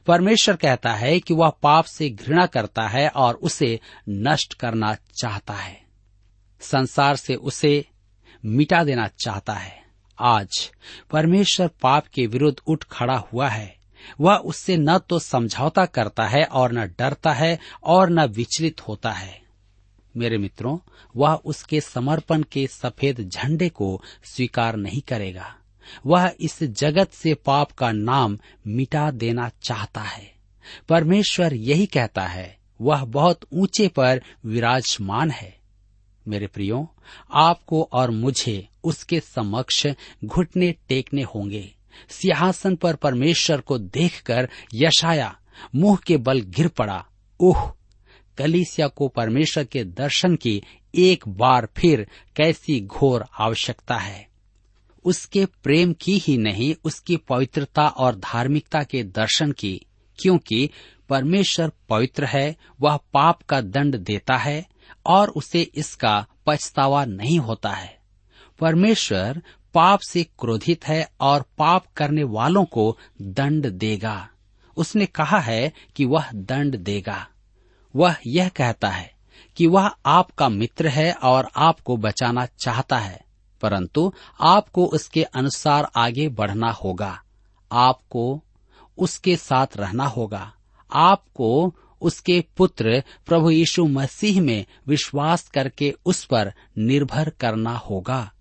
परमेश्वर 0.08 0.56
कहता 0.56 0.94
है 0.94 1.20
कि 1.20 1.34
वह 1.34 1.50
पाप 1.50 1.86
से 1.86 2.10
घृणा 2.10 2.46
करता 2.46 2.88
है 2.88 3.10
और 3.10 3.36
उसे 3.36 3.80
नष्ट 4.10 4.54
करना 4.54 4.94
चाहता 4.94 5.54
है। 5.54 5.82
संसार 6.60 7.16
से 7.16 7.36
उसे 7.36 7.86
मिटा 8.46 8.84
देना 8.84 9.08
चाहता 9.08 9.54
है। 9.54 9.84
आज 10.20 10.72
परमेश्वर 11.12 11.68
पाप 11.68 12.08
के 12.08 12.28
विरुद्ध 12.28 12.58
उठ 12.68 12.84
खड़ा 12.84 13.18
हुआ 13.34 13.50
है। 13.50 13.78
वह 14.22 14.36
उससे 14.36 14.78
न 14.78 14.98
तो 14.98 15.20
समझौता 15.20 15.86
करता 15.86 16.28
है 16.28 16.44
और 16.44 16.72
न 16.72 16.88
डरता 16.88 17.32
है 17.32 17.60
और 17.84 18.10
न 18.10 18.26
विचलित 18.26 18.88
होता 18.88 19.12
है। 19.12 19.47
मेरे 20.18 20.38
मित्रों, 20.38 20.78
वह 21.16 21.34
उसके 21.34 21.82
समर्पण 21.82 22.44
के 22.44 22.68
सफ़ेद 22.68 23.30
झंडे 23.30 23.70
को 23.70 24.02
स्वीकार 24.24 24.76
नहीं 24.76 25.02
करेगा। 25.02 25.56
वह 26.06 26.34
इस 26.40 26.64
जगत 26.64 27.12
से 27.12 27.34
पाप 27.34 27.72
का 27.72 27.92
नाम 27.92 28.38
मिटा 28.68 29.12
देना 29.12 29.52
चाहता 29.62 30.02
है। 30.02 30.34
परमेश्वर 30.90 31.54
यही 31.54 31.86
कहता 31.86 32.22
है, 32.22 32.58
वह 32.82 33.06
बहुत 33.06 33.40
ऊँचे 33.54 33.88
पर 33.88 34.22
विराजमान 34.46 35.32
है। 35.32 35.58
मेरे 36.28 36.48
प्रियो, 36.48 36.96
आपको 37.34 37.90
और 37.94 38.12
मुझे 38.12 38.68
उसके 38.84 39.20
समक्ष 39.20 39.88
घुटने 40.26 40.72
टेकने 40.72 41.24
होंगे। 41.24 41.76
सिंहासन 42.10 42.76
पर 42.76 42.96
परमेश्वर 42.96 43.62
को 43.62 43.78
देखकर 43.78 44.50
यशाया 44.74 45.40
मुँह 45.76 45.98
के 46.08 46.18
बल 46.18 46.42
गिर 46.42 46.68
पड़ा। 46.68 47.06
ओह! 47.40 47.72
कलीसिया 48.38 48.88
को 48.88 49.08
परमेश्वर 49.08 49.64
के 49.64 49.84
दर्शन 49.84 50.36
की 50.36 50.64
एक 50.96 51.28
बार 51.28 51.68
फिर 51.78 52.08
कैसी 52.36 52.82
घोर 52.82 53.26
आवश्यकता 53.40 53.98
है। 53.98 54.28
उसके 55.06 55.46
प्रेम 55.46 55.94
की 55.94 56.18
ही 56.18 56.38
नहीं, 56.38 56.76
उसकी 56.84 57.18
पवित्रता 57.18 57.88
और 57.88 58.16
धार्मिकता 58.16 58.84
के 58.84 59.04
दर्शन 59.04 59.52
की, 59.52 59.86
क्योंकि 60.20 60.70
परमेश्वर 61.10 61.72
पवित्र 61.90 62.26
है, 62.26 62.56
वह 62.82 62.98
पाप 63.14 63.42
का 63.42 63.62
दंड 63.62 63.98
देता 63.98 64.38
है 64.38 64.68
और 65.06 65.30
उसे 65.30 65.62
इसका 65.62 66.26
पछतावा 66.46 67.06
नहीं 67.06 67.40
होता 67.40 67.70
है। 67.70 67.98
परमेश्वर 68.60 69.42
पाप 69.74 70.00
से 70.00 70.24
क्रोधित 70.24 70.88
है 70.88 71.12
और 71.20 71.46
पाप 71.58 71.86
करने 71.98 72.24
वालों 72.24 72.66
को 72.66 72.98
दंड 73.22 73.70
देगा। 73.70 74.30
उसने 74.78 75.06
कहा 75.06 75.40
है 75.40 75.74
कि 75.96 76.06
वह 76.06 76.32
दंड 76.36 76.76
देगा। 76.78 77.28
वह 77.98 78.16
यह 78.28 78.50
कहता 78.50 78.90
है 78.90 79.12
कि 79.58 79.68
वह 79.68 79.92
आपका 80.06 80.50
मित्र 80.50 80.88
है 80.88 81.12
और 81.14 81.50
आपको 81.58 81.98
बचाना 81.98 82.46
चाहता 82.46 82.98
है, 82.98 83.20
परंतु 83.62 84.12
आपको 84.42 84.86
उसके 84.86 85.24
अनुसार 85.24 85.88
आगे 85.96 86.28
बढ़ना 86.30 86.72
होगा। 86.74 87.20
आपको 87.72 88.44
उसके 88.98 89.36
साथ 89.36 89.78
रहना 89.78 90.06
होगा। 90.06 90.52
आपको 90.92 91.76
उसके 92.02 92.44
पुत्र 92.58 93.04
प्रभु 93.26 93.50
यीशु 93.52 93.86
मसीह 93.86 94.42
में 94.42 94.66
विश्वास 94.88 95.48
करके 95.48 95.94
उस 96.06 96.24
पर 96.26 96.54
निर्भर 96.78 97.30
करना 97.30 97.76
होगा। 97.78 98.32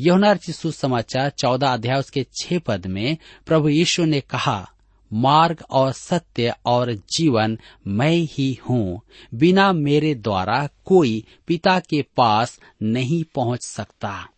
चिशु 0.00 0.70
समाचार 0.70 1.30
चौदह 1.30 1.68
अध्याय 1.68 1.98
उसके 1.98 2.26
छह 2.40 2.58
पद 2.58 2.86
में 2.86 3.16
प्रभु 3.46 3.68
यीशु 3.68 4.04
ने 4.04 4.20
कहा 4.20 4.68
मार्ग 5.12 5.64
और 5.70 5.92
सत्य 5.92 6.54
और 6.66 6.92
जीवन 6.92 7.58
मैं 7.86 8.16
ही 8.16 8.58
हूँ। 8.70 9.00
बिना 9.34 9.72
मेरे 9.72 10.14
द्वारा 10.14 10.68
कोई 10.84 11.24
पिता 11.46 11.80
के 11.80 12.02
पास 12.16 12.60
नहीं 12.82 13.24
पहुँच 13.34 13.62
सकता। 13.62 14.28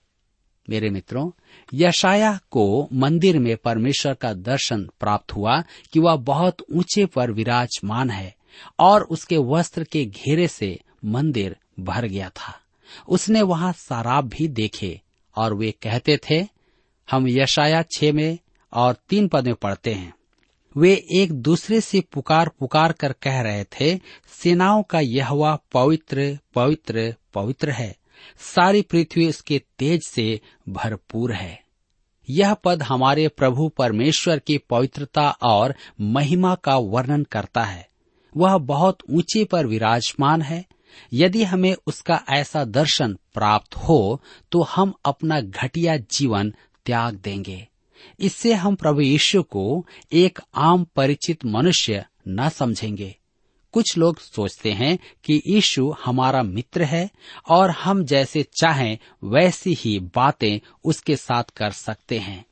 मेरे 0.71 0.91
मित्रों 0.91 1.31
यशाया 1.75 2.41
को 2.51 2.89
मंदिर 2.93 3.39
में 3.39 3.57
परमेश्वर 3.57 4.15
का 4.15 4.33
दर्शन 4.33 4.89
प्राप्त 5.01 5.33
हुआ 5.33 5.63
कि 5.93 6.01
वह 6.01 6.17
बहुत 6.17 6.57
ऊँचे 6.73 7.07
पर 7.07 7.31
विराजमान 7.31 8.11
है 8.11 8.35
और 8.79 9.03
उसके 9.03 9.37
वस्त्र 9.37 9.85
के 9.85 10.05
घेरे 10.05 10.49
से 10.49 10.81
मंदिर 11.05 11.57
भर 11.81 12.07
गया 12.07 12.29
था। 12.29 12.61
उसने 13.09 13.43
वहाँ 13.43 13.73
शराब 13.73 14.29
भी 14.29 14.49
देखे 14.49 15.01
और 15.37 15.55
वे 15.55 15.71
कहते 15.71 16.19
थे, 16.31 16.47
हम 17.11 17.29
यशाया 17.29 17.83
छह 17.83 18.13
में 18.13 18.39
और 18.73 18.97
तीन 19.09 19.29
पद 19.29 19.47
में 19.47 19.55
पढ़ते 19.55 19.95
हैं। 19.95 20.15
वे 20.77 21.07
एक 21.13 21.33
दूसरे 21.33 21.81
से 21.81 22.01
पुकार 22.01 22.51
पुकार 22.59 22.93
कर 22.93 23.13
कह 23.13 23.41
रहे 23.41 23.65
थे, 23.65 24.01
सेनाओं 24.43 24.83
का 24.83 25.01
यहवा 25.01 25.59
पवित्र 25.73 26.39
पवित्र 26.55 27.15
पवित्र 27.35 27.71
है। 27.71 27.97
सारी 28.39 28.83
पृथ्वी 28.83 29.29
उसके 29.29 29.63
तेज 29.79 30.01
से 30.07 30.41
भरपूर 30.69 31.33
है। 31.33 31.63
यह 32.31 32.55
पद 32.55 32.83
हमारे 32.83 33.29
प्रभु 33.29 33.69
परमेश्वर 33.69 34.39
की 34.39 34.59
पवित्रता 34.59 35.31
और 35.31 35.75
महिमा 36.01 36.55
का 36.55 36.77
वर्णन 36.77 37.25
करता 37.25 37.65
है। 37.65 37.89
वह 38.37 38.59
बहुत 38.59 38.99
ऊँचे 39.11 39.45
पर 39.45 39.67
विराजमान 39.67 40.43
है। 40.43 40.65
यदि 41.13 41.45
हमें 41.45 41.77
उसका 41.87 42.23
ऐसा 42.29 42.65
दर्शन 42.65 43.19
प्राप्त 43.35 43.77
हो 43.77 44.21
तो 44.53 44.63
हम 44.63 44.95
अपना 45.05 45.41
घटिया 45.41 45.97
जीवन 45.97 46.55
त्याग 46.87 47.15
देंगे। 47.15 47.67
इससे 48.21 48.53
हम 48.53 48.75
प्रभु 48.75 49.01
यीशु 49.01 49.43
को 49.43 49.87
एक 50.13 50.39
आम 50.55 50.87
परिचित 50.97 51.45
मनुष्य 51.45 52.05
न 52.29 52.49
समझेंगे। 52.49 53.17
कुछ 53.73 53.99
लोग 53.99 54.21
सोचते 54.21 54.73
हैं 54.73 54.99
कि 55.25 55.43
यीशु 55.47 55.95
हमारा 56.05 56.43
मित्र 56.43 56.85
है 56.85 57.11
और 57.49 57.71
हम 57.71 58.05
जैसे 58.05 58.43
चाहें 58.43 58.99
वैसी 59.25 59.75
ही 59.75 59.99
बातें 59.99 60.67
उसके 60.85 61.17
साथ 61.17 61.45
कर 61.45 61.71
सकते 61.71 62.19
हैं। 62.19 62.45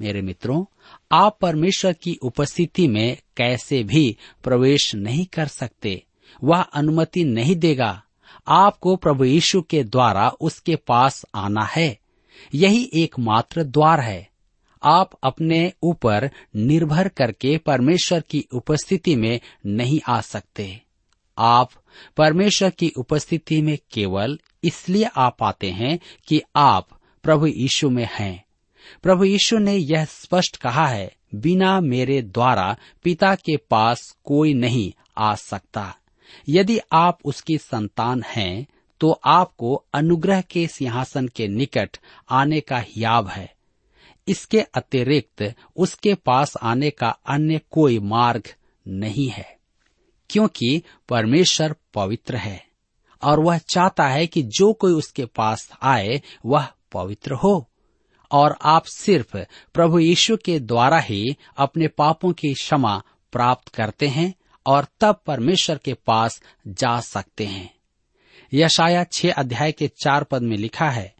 मेरे 0.00 0.22
मित्रों, 0.22 0.64
आप 1.12 1.38
परमेश्वर 1.40 1.92
की 1.92 2.14
उपस्थिति 2.14 2.88
में 2.88 3.16
कैसे 3.36 3.82
भी 3.82 4.16
प्रवेश 4.44 4.94
नहीं 4.94 5.26
कर 5.26 5.46
सकते, 5.46 6.04
वह 6.44 6.60
अनुमति 6.60 7.24
नहीं 7.24 7.56
देगा। 7.56 8.02
आपको 8.48 8.96
प्रभु 8.96 9.24
यीशु 9.24 9.62
के 9.62 9.84
द्वारा 9.84 10.28
उसके 10.28 10.76
पास 10.76 11.24
आना 11.34 11.64
है। 11.64 11.98
यही 12.54 12.90
एकमात्र 12.94 13.64
द्वार 13.64 14.00
है। 14.00 14.30
आप 14.82 15.10
अपने 15.22 15.72
ऊपर 15.82 16.30
निर्भर 16.56 17.08
करके 17.08 17.58
परमेश्वर 17.58 18.20
की 18.20 18.46
उपस्थिति 18.52 19.16
में 19.16 19.40
नहीं 19.66 20.00
आ 20.08 20.20
सकते। 20.20 20.80
आप 21.38 21.70
परमेश्वर 22.16 22.70
की 22.70 22.92
उपस्थिति 22.96 23.62
में 23.62 23.78
केवल 23.92 24.38
इसलिए 24.64 25.04
आ 25.04 25.28
पाते 25.28 25.70
हैं 25.70 25.98
कि 26.28 26.42
आप 26.56 26.88
प्रभु 27.22 27.46
यीशु 27.46 27.90
में 27.90 28.08
हैं। 28.12 28.44
प्रभु 29.02 29.24
यीशु 29.24 29.58
ने 29.58 29.74
यह 29.74 30.04
स्पष्ट 30.04 30.56
कहा 30.56 30.86
है, 30.86 31.12
बिना 31.34 31.80
मेरे 31.80 32.22
द्वारा 32.22 32.76
पिता 33.02 33.34
के 33.34 33.56
पास 33.56 34.16
कोई 34.24 34.54
नहीं 34.54 34.92
आ 35.18 35.34
सकता। 35.34 35.96
यदि 36.48 36.78
आप 36.92 37.18
उसकी 37.24 37.58
संतान 37.58 38.22
हैं 38.26 38.66
तो 39.00 39.20
आपको 39.24 39.84
अनुग्रह 39.94 40.40
के 40.40 40.66
सिंहासन 40.66 41.28
के 41.28 41.48
निकट 41.48 41.98
आने 42.30 42.60
का 42.60 42.84
याब 42.96 43.28
है। 43.28 43.55
इसके 44.28 44.60
अतिरिक्त 44.60 45.54
उसके 45.76 46.14
पास 46.14 46.56
आने 46.62 46.90
का 46.90 47.08
अन्य 47.08 47.60
कोई 47.70 47.98
मार्ग 47.98 48.42
नहीं 48.88 49.28
है, 49.28 49.56
क्योंकि 50.30 50.82
परमेश्वर 51.08 51.74
पवित्र 51.94 52.36
है 52.36 52.66
और 53.22 53.40
वह 53.40 53.58
चाहता 53.58 54.08
है 54.08 54.26
कि 54.26 54.42
जो 54.42 54.72
कोई 54.72 54.92
उसके 54.92 55.24
पास 55.24 55.70
आए, 55.82 56.22
वह 56.46 56.68
पवित्र 56.92 57.34
हो। 57.34 57.70
और 58.30 58.56
आप 58.62 58.84
सिर्फ़ 58.84 59.36
प्रभु 59.74 59.98
यीशु 59.98 60.36
के 60.36 60.58
द्वारा 60.60 60.98
ही 60.98 61.24
अपने 61.56 61.88
पापों 61.88 62.32
की 62.32 62.54
क्षमा 62.54 63.02
प्राप्त 63.32 63.68
करते 63.68 64.08
हैं 64.08 64.34
और 64.66 64.86
तब 65.00 65.20
परमेश्वर 65.26 65.78
के 65.78 65.94
पास 65.94 66.42
जा 66.66 67.00
सकते 67.00 67.46
हैं। 67.46 67.74
यशाया 68.54 69.04
छह 69.04 69.32
अध्याय 69.32 69.72
के 69.72 69.88
चार 69.88 70.24
पद 70.24 70.42
में 70.42 70.56
लिखा 70.56 70.90
है 70.90 71.15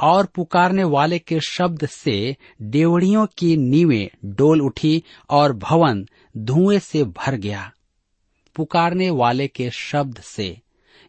और 0.00 0.26
पुकारने 0.26 0.84
वाले 0.84 1.18
के 1.18 1.40
शब्द 1.40 1.86
से 1.86 2.36
डेवड़ियों 2.62 3.26
की 3.38 3.56
नीवें 3.56 4.08
डोल 4.24 4.60
उठी 4.60 5.04
और 5.30 5.52
भवन 5.52 6.06
धुएँ 6.36 6.78
से 6.78 7.04
भर 7.04 7.34
गया। 7.34 7.72
पुकारने 8.56 9.10
वाले 9.10 9.48
के 9.48 9.70
शब्द 9.70 10.20
से 10.20 10.60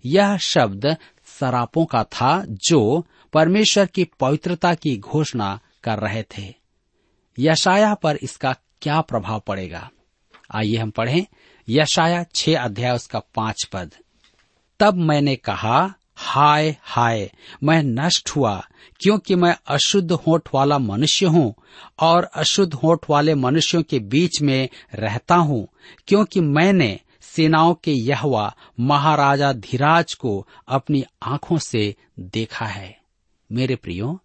यह 0.05 0.37
शब्द 0.37 0.97
सरापों 1.39 1.85
का 1.85 2.03
था 2.03 2.45
जो 2.49 3.05
परमेश्वर 3.33 3.85
की 3.85 4.03
पवित्रता 4.03 4.73
की 4.73 4.97
घोषणा 4.97 5.59
कर 5.83 5.99
रहे 5.99 6.23
थे। 6.23 6.53
यशाया 7.39 7.93
पर 7.93 8.15
इसका 8.15 8.55
क्या 8.81 9.01
प्रभाव 9.01 9.39
पड़ेगा? 9.39 9.89
आइए 10.55 10.77
हम 10.77 10.89
पढ़ें। 10.89 11.25
यशाया 11.69 12.25
छह 12.35 12.59
अध्याय 12.59 12.95
उसका 12.95 13.19
पाँच 13.19 13.69
पद। 13.73 13.93
तब 14.79 14.93
मैंने 14.93 15.35
कहा 15.35 15.93
हाय 16.23 16.75
हाय, 16.81 17.31
मैं 17.63 17.81
नष्ट 17.83 18.29
हुआ, 18.29 18.55
क्योंकि 18.99 19.35
मैं 19.35 19.55
अशुद्ध 19.67 20.11
होठ 20.11 20.49
वाला 20.53 20.77
मनुष्य 20.79 21.25
हूँ 21.25 21.53
और 21.99 22.23
अशुद्ध 22.23 22.73
होठ 22.73 23.05
वाले 23.09 23.35
मनुष्यों 23.35 23.81
के 23.83 23.99
बीच 23.99 24.41
में 24.41 24.69
रहता 24.95 25.35
हूँ, 25.35 25.67
क्योंकि 26.07 26.39
मैंने 26.39 26.99
सेनाओं 27.21 27.73
के 27.73 27.91
यहवा, 27.91 28.55
महाराजा 28.79 29.53
धीराज 29.53 30.13
को 30.13 30.47
अपनी 30.67 31.03
आँखों 31.23 31.57
से 31.57 31.95
देखा 32.19 32.65
है। 32.65 32.97
मेरे 33.51 33.75
प्रियो 33.75 34.19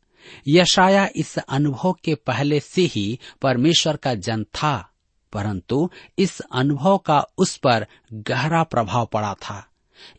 यशाया 0.48 1.08
इस 1.16 1.38
अनुभव 1.38 1.92
के 2.04 2.14
पहले 2.14 2.60
से 2.60 2.82
ही 2.82 3.18
परमेश्वर 3.42 3.96
का 3.96 4.14
जन 4.14 4.44
था, 4.44 4.90
परंतु 5.32 5.90
इस 6.18 6.40
अनुभव 6.40 6.98
का 6.98 7.24
उस 7.38 7.56
पर 7.56 7.86
गहरा 8.12 8.62
प्रभाव 8.62 9.06
पड़ा 9.06 9.34
था। 9.34 9.66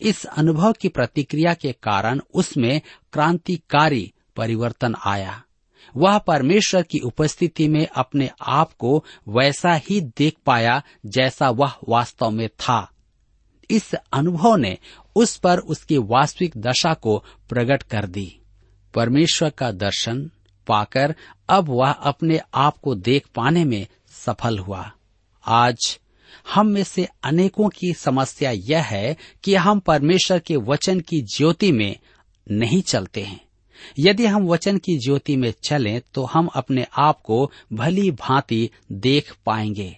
इस 0.02 0.26
अनुभव 0.26 0.74
की 0.74 0.90
प्रतिक्रिया 0.90 1.54
के 1.54 1.72
कारण 1.72 2.22
उसमें 2.34 2.82
क्रांतिकारी 3.14 4.14
परिवर्तन 4.36 4.96
आया। 5.06 5.44
वह 5.96 6.18
परमेश्वर 6.18 6.84
की 6.84 7.00
उपस्थिति 7.00 7.68
में 7.68 7.88
अपने 7.88 8.32
आप 8.42 8.74
को 8.74 9.06
वैसा 9.28 9.74
ही 9.74 10.02
देख 10.02 10.36
पाया 10.46 10.84
जैसा 11.06 11.50
वह 11.50 11.74
वास्तव 11.90 12.30
में 12.30 12.50
था। 12.50 12.92
इस 13.72 13.94
अनुभव 13.94 14.56
ने 14.56 14.78
उस 15.16 15.38
पर 15.38 15.58
उसकी 15.58 15.98
वास्तविक 15.98 16.58
दशा 16.58 16.94
को 16.94 17.24
प्रकट 17.50 17.84
कर 17.84 18.06
दी। 18.06 18.40
परमेश्वर 18.94 19.50
का 19.50 19.72
दर्शन 19.72 20.32
पाकर 20.68 21.16
अब 21.50 21.66
वह 21.70 21.92
अपने 21.92 22.40
आप 22.54 22.78
को 22.78 22.96
देख 22.96 23.28
पाने 23.36 23.66
में 23.66 23.88
सफल 24.12 24.60
हुआ। 24.60 24.92
आज 25.46 26.00
हम 26.54 26.68
में 26.68 26.84
से 26.84 27.08
अनेकों 27.24 27.70
की 27.70 27.94
समस्या 27.94 28.52
यह 28.52 28.84
है 28.84 29.16
कि 29.44 29.56
हम 29.56 29.80
परमेश्वर 29.80 30.40
के 30.40 30.56
वचन 30.56 31.00
की 31.00 31.22
ज्योति 31.22 31.72
में 31.72 31.96
नहीं 32.48 32.82
चलते 32.82 33.22
हैं। 33.22 33.40
यदि 34.00 34.26
हम 34.26 34.48
वचन 34.48 34.78
की 34.78 34.98
ज्योति 34.98 35.36
में 35.36 35.54
चलें 35.64 36.02
तो 36.14 36.24
हम 36.24 36.48
अपने 36.48 36.86
आप 36.98 37.22
को 37.22 37.52
भली 37.74 38.12
भांति 38.12 38.70
देख 38.92 39.36
पाएँगे। 39.46 39.98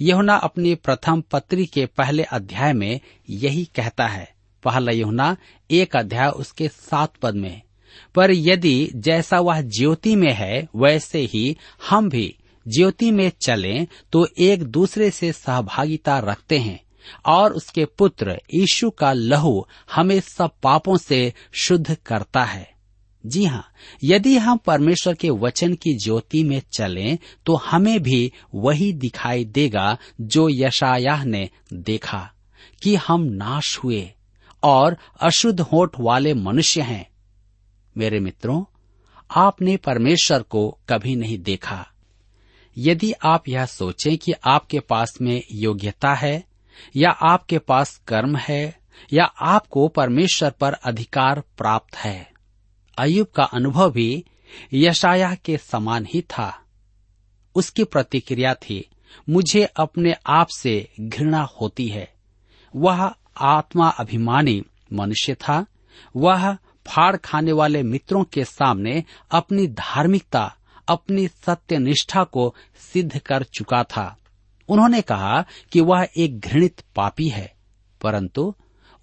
यहुना 0.00 0.34
अपनी 0.34 0.74
प्रथम 0.74 1.20
पत्री 1.20 1.66
के 1.66 1.86
पहले 1.86 2.22
अध्याय 2.22 2.72
में 2.72 3.00
यही 3.30 3.64
कहता 3.64 4.06
है। 4.06 4.32
पहला 4.64 4.92
यहुना 4.92 5.36
एक 5.70 5.96
अध्याय 5.96 6.28
उसके 6.28 6.68
सात 6.68 7.16
पद 7.22 7.34
में, 7.34 7.60
पर 8.14 8.30
यदि 8.30 8.90
जैसा 8.94 9.40
वह 9.40 9.60
ज्योति 9.60 10.14
में 10.16 10.32
है, 10.32 10.68
वैसे 10.76 11.20
ही 11.24 11.56
हम 11.90 12.08
भी 12.08 12.34
ज्योति 12.68 13.10
में 13.10 13.30
चलें 13.40 13.86
तो 14.12 14.26
एक 14.38 14.62
दूसरे 14.62 15.10
से 15.10 15.32
सहभागिता 15.32 16.18
रखते 16.18 16.58
हैं 16.58 16.80
और 17.26 17.52
उसके 17.52 17.84
पुत्र 17.84 18.40
यीशु 18.54 18.90
का 18.90 19.12
लहू 19.12 19.66
हमें 19.94 20.20
सब 20.20 20.50
पापों 20.62 20.96
से 20.96 21.32
शुद्ध 21.52 21.94
करता 21.94 22.44
है। 22.44 22.70
जी 23.26 23.44
हाँ 23.44 23.66
यदि 24.04 24.36
हम 24.36 24.56
परमेश्वर 24.56 25.14
के 25.14 25.30
वचन 25.30 25.74
की 25.74 25.94
ज्योति 25.94 26.42
में 26.44 26.62
चलें 26.72 27.18
तो 27.46 27.54
हमें 27.54 28.02
भी 28.02 28.32
वही 28.54 28.92
दिखाई 28.92 29.44
देगा 29.44 29.98
जो 30.20 30.48
यशायाह 30.50 31.24
ने 31.24 31.48
देखा, 31.72 32.32
कि 32.82 32.94
हम 32.96 33.22
नाश 33.22 33.78
हुए 33.84 34.12
और 34.62 34.96
अशुद्ध 35.20 35.60
होठ 35.60 35.96
वाले 36.00 36.34
मनुष्य 36.34 36.80
हैं। 36.80 37.10
मेरे 37.96 38.20
मित्रों, 38.20 38.64
आपने 39.30 39.76
परमेश्वर 39.76 40.42
को 40.42 40.78
कभी 40.88 41.16
नहीं 41.16 41.38
देखा। 41.38 41.91
यदि 42.78 43.12
आप 43.12 43.48
यह 43.48 43.66
सोचें 43.66 44.18
कि 44.18 44.32
आपके 44.44 44.80
पास 44.80 45.18
में 45.20 45.42
योग्यता 45.52 46.14
है, 46.14 46.44
या 46.96 47.10
आपके 47.10 47.58
पास 47.58 47.96
कर्म 48.08 48.36
है, 48.36 48.78
या 49.12 49.24
आपको 49.24 49.88
परमेश्वर 49.88 50.50
पर 50.50 50.72
अधिकार 50.72 51.40
प्राप्त 51.40 51.96
है 51.96 52.32
अयुब 52.98 53.26
का 53.26 53.42
अनुभव 53.42 53.90
भी 53.90 54.24
यशाया 54.72 55.34
के 55.34 55.56
समान 55.56 56.06
ही 56.14 56.22
था। 56.22 56.60
उसकी 57.54 57.84
प्रतिक्रिया 57.84 58.54
थी, 58.54 58.90
मुझे 59.28 59.64
अपने 59.64 60.14
आप 60.26 60.46
से 60.56 60.88
घृणा 61.00 61.48
होती 61.60 61.88
है। 61.88 62.12
वह 62.76 63.14
आत्मा 63.36 63.88
अभिमानी 63.88 64.62
मनुष्य 64.92 65.34
था। 65.34 65.66
वह 66.16 66.56
फाड़ 66.86 67.16
खाने 67.16 67.52
वाले 67.52 67.82
मित्रों 67.82 68.24
के 68.24 68.44
सामने 68.44 69.04
अपनी 69.30 69.66
धार्मिकता 69.66 70.56
अपनी 70.88 71.26
सत्य 71.28 71.78
निष्ठा 71.78 72.24
को 72.24 72.54
सिद्ध 72.92 73.18
कर 73.18 73.42
चुका 73.44 73.82
था। 73.84 74.16
उन्होंने 74.68 75.00
कहा 75.02 75.44
कि 75.72 75.80
वह 75.80 76.06
एक 76.16 76.38
घृणित 76.40 76.82
पापी 76.96 77.28
है, 77.28 77.52
परंतु 78.00 78.54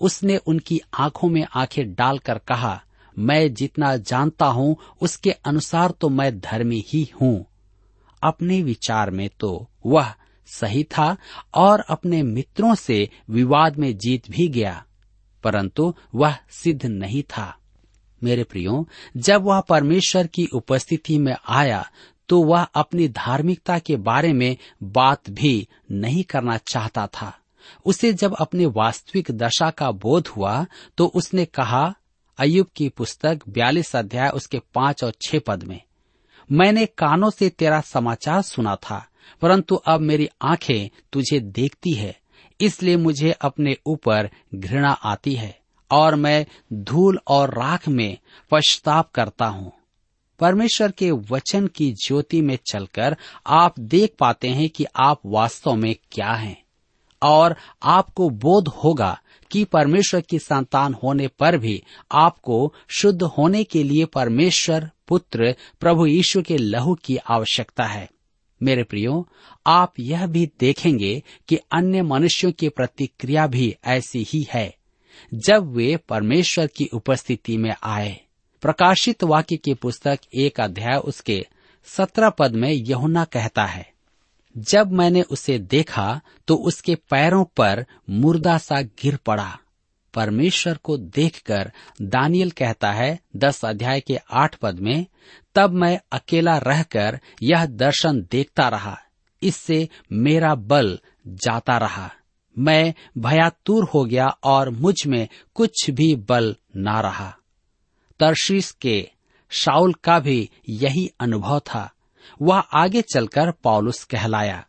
उसने 0.02 0.38
उनकी 0.38 0.80
आँखों 0.94 1.30
में 1.30 1.46
आँखें 1.56 1.94
डालकर 1.94 2.38
कहा, 2.38 2.82
मैं 3.18 3.54
जितना 3.54 3.96
जानता 3.98 4.46
हूँ, 4.46 4.76
उसके 5.02 5.32
अनुसार 5.32 5.92
तो 5.92 6.10
मैं 6.10 6.40
धर्मी 6.40 6.84
ही 6.88 7.04
हूँ। 7.22 7.46
अपने 8.22 8.62
विचार 8.64 9.12
में 9.12 9.30
तो 9.40 9.68
वह 9.86 10.14
सही 10.48 10.84
था 10.84 11.16
और 11.56 11.84
अपने 11.90 12.22
मित्रों 12.24 12.74
से 12.76 13.08
विवाद 13.30 13.78
में 13.78 13.98
जीत 13.98 14.30
भी 14.32 14.48
गया, 14.48 14.84
परंतु 15.44 15.94
वह 16.16 16.38
सिद्ध 16.52 16.86
नहीं 16.86 17.24
था। 17.24 17.56
मेरे 18.24 18.44
प्रियो, 18.44 18.88
जब 19.18 19.44
वह 19.44 19.60
परमेश्वर 19.60 20.28
की 20.28 20.46
उपस्थिति 20.54 21.18
में 21.18 21.36
आया 21.48 21.86
तो 22.30 22.42
वह 22.44 22.62
अपनी 22.62 23.08
धार्मिकता 23.08 23.78
के 23.80 23.96
बारे 23.98 24.32
में 24.34 24.58
बात 24.84 25.30
भी 25.30 25.68
नहीं 25.92 26.24
करना 26.24 26.58
चाहता 26.64 27.06
था। 27.08 27.34
उसे 27.86 28.12
जब 28.14 28.36
अपने 28.36 28.66
वास्तविक 28.68 29.32
दशा 29.34 29.70
का 29.70 29.90
बोध 29.94 30.28
हुआ 30.28 30.66
तो 30.98 31.06
उसने 31.08 31.46
कहा 31.46 31.94
अयुब 32.40 32.68
की 32.76 32.90
पुस्तक 32.90 33.40
बयालीस 33.50 33.96
अध्याय 33.96 34.30
उसके 34.30 34.60
पाँच 34.76 35.04
और 35.04 35.14
छह 35.22 35.40
पद 35.40 35.64
में, 35.64 35.82
मैंने 36.50 36.86
कानों 36.88 37.30
से 37.30 37.50
तेरा 37.50 37.80
समाचार 37.82 38.42
सुना 38.42 38.76
था, 38.76 39.06
परंतु 39.42 39.76
अब 39.76 40.02
मेरी 40.02 40.30
आँखें 40.42 40.90
तुझे 41.14 41.40
देखती 41.40 41.94
है, 41.94 42.16
इसलिए 42.60 42.98
मुझे 42.98 43.32
अपने 43.32 43.76
ऊपर 43.86 44.30
घृणा 44.56 44.92
आती 44.92 45.34
है। 45.34 45.59
और 45.92 46.16
मैं 46.16 46.46
धूल 46.74 47.20
और 47.28 47.50
राख 47.50 47.88
में 47.88 48.18
पश्चाताप 48.52 49.12
करता 49.12 49.46
हूँ। 49.46 49.72
परमेश्वर 50.40 50.92
के 50.92 51.12
वचन 51.12 51.68
की 51.68 51.92
ज्योति 51.92 52.42
में 52.42 52.60
चलकर 52.72 53.18
आप 53.48 53.80
देख 53.80 54.14
पाते 54.20 54.48
हैं 54.48 54.70
कि 54.70 54.86
आप 54.96 55.22
वास्तव 55.26 55.76
में 55.76 55.96
क्या 56.12 56.32
हैं 56.32 56.64
और 57.22 57.56
आपको 57.84 58.30
बोध 58.30 58.68
होगा 58.68 59.22
कि 59.52 59.64
परमेश्वर 59.64 60.22
की 60.22 60.40
संतान 60.40 60.94
होने 60.94 61.28
पर 61.28 61.58
भी 61.58 61.84
आपको 62.12 62.74
शुद्ध 62.88 63.24
होने 63.24 63.64
के 63.64 63.84
लिए 63.84 64.06
परमेश्वर, 64.06 64.90
पुत्र, 65.08 65.56
प्रभु 65.80 66.06
यीशु 66.06 66.42
के 66.42 66.58
लहू 66.58 66.96
की 66.96 67.18
आवश्यकता 67.18 67.84
है। 67.84 68.10
मेरे 68.64 68.84
प्रियो, 68.84 69.28
आप 69.68 69.94
यह 70.00 70.28
भी 70.28 70.52
देखेंगे 70.60 71.24
कि 71.48 71.56
अन्य 71.56 72.02
मनुष्यों 72.02 72.52
की 72.52 72.70
प्रतिक्रिया 72.70 73.48
भी 73.48 73.76
ऐसी 73.86 74.26
ही 74.30 74.48
है। 74.52 74.79
जब 75.34 75.76
वे 75.76 75.96
परमेश्वर 76.10 76.68
की 76.68 76.86
उपस्थिति 76.94 77.58
में 77.58 77.74
आए। 77.84 78.20
प्रकाशित 78.64 79.24
वाक्य 79.24 79.58
की 79.58 79.74
पुस्तक 79.74 80.20
एक 80.36 80.60
अध्याय 80.60 80.98
उसके 80.98 81.46
सत्रह 81.88 82.30
पद 82.30 82.56
में 82.56 82.70
यहुना 82.70 83.24
कहता 83.26 83.66
है, 83.66 83.88
जब 84.56 84.92
मैंने 84.92 85.22
उसे 85.22 85.58
देखा 85.60 86.20
तो 86.48 86.56
उसके 86.58 86.96
पैरों 87.10 87.44
पर 87.58 87.86
मुर्दा 88.10 88.58
सा 88.58 88.82
गिर 88.82 89.18
पड़ा। 89.18 89.58
परमेश्वर 90.14 90.78
को 90.78 90.98
देखकर 90.98 91.72
दानियल 92.02 92.52
कहता 92.52 92.92
है, 92.92 93.20
दस 93.36 93.64
अध्याय 93.66 94.00
के 94.00 94.18
आठ 94.32 94.56
पद 94.56 94.80
में, 94.80 95.06
तब 95.56 95.74
मैं 95.74 96.00
अकेला 96.12 96.58
रहकर 96.58 97.20
यह 97.44 97.66
दर्शन 97.66 98.22
देखता 98.32 98.68
रहा। 98.68 98.98
इससे 99.42 99.88
मेरा 100.12 100.56
बल 100.56 100.98
जाता 101.28 101.78
रहा। 101.78 102.10
मैं 102.60 102.94
भयातुर 103.18 103.84
हो 103.84 104.06
गया 104.06 104.28
और 104.28 104.70
मुझमें 104.70 105.28
कुछ 105.56 105.90
भी 105.90 106.16
बल 106.16 106.56
ना 106.76 107.02
रहा। 107.02 107.38
तरशीस 108.20 108.72
के 108.72 109.10
शाउल 109.50 109.94
का 109.94 110.20
भी 110.20 110.50
यही 110.70 111.12
अनुभव 111.20 111.60
था। 111.60 111.92
वह 112.42 112.60
आगे 112.60 113.02
चलकर 113.02 113.52
पौलुस 113.52 114.04
कहलाया। 114.04 114.66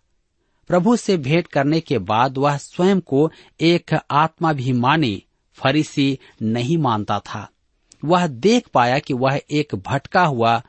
प्रभु 0.68 0.96
से 0.96 1.16
भेंट 1.16 1.46
करने 1.46 1.80
के 1.80 1.98
बाद 1.98 2.38
वह 2.38 2.56
स्वयं 2.56 3.00
को 3.00 3.30
एक 3.60 4.00
आत्माभिमानी 4.10 5.24
फरीसी 5.54 6.18
नहीं 6.42 6.78
मानता 6.78 7.18
था। 7.18 7.50
वह 8.04 8.26
देख 8.26 8.68
पाया 8.68 8.98
कि 8.98 9.14
वह 9.14 9.40
एक 9.50 9.74
भटका 9.74 10.24
हुआ 10.24 10.62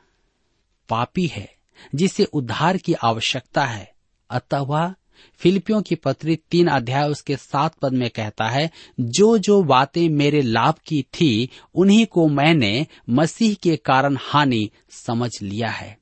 पापी 0.89 1.27
है, 1.27 1.55
जिसे 1.95 2.23
उद्धार 2.23 2.77
की 2.77 2.93
आवश्यकता 2.93 3.65
है। 3.65 3.93
अतः 4.29 4.59
वह 4.59 4.93
फिलिपियों 5.39 5.81
की 5.81 5.95
पत्री 5.95 6.35
तीन 6.51 6.67
अध्याय 6.67 7.09
उसके 7.09 7.35
सात 7.35 7.75
पद 7.75 7.93
में 7.93 8.09
कहता 8.09 8.47
है, 8.47 8.69
जो 8.99 9.37
जो 9.37 9.61
बातें 9.63 10.07
मेरे 10.09 10.41
लाभ 10.41 10.75
की 10.87 11.01
थी, 11.13 11.49
उन्हीं 11.75 12.05
को 12.05 12.27
मैंने 12.27 12.85
मसीह 13.09 13.53
के 13.53 13.75
कारण 13.75 14.17
हानि 14.21 14.69
समझ 14.89 15.31
लिया 15.41 15.69
है। 15.69 15.97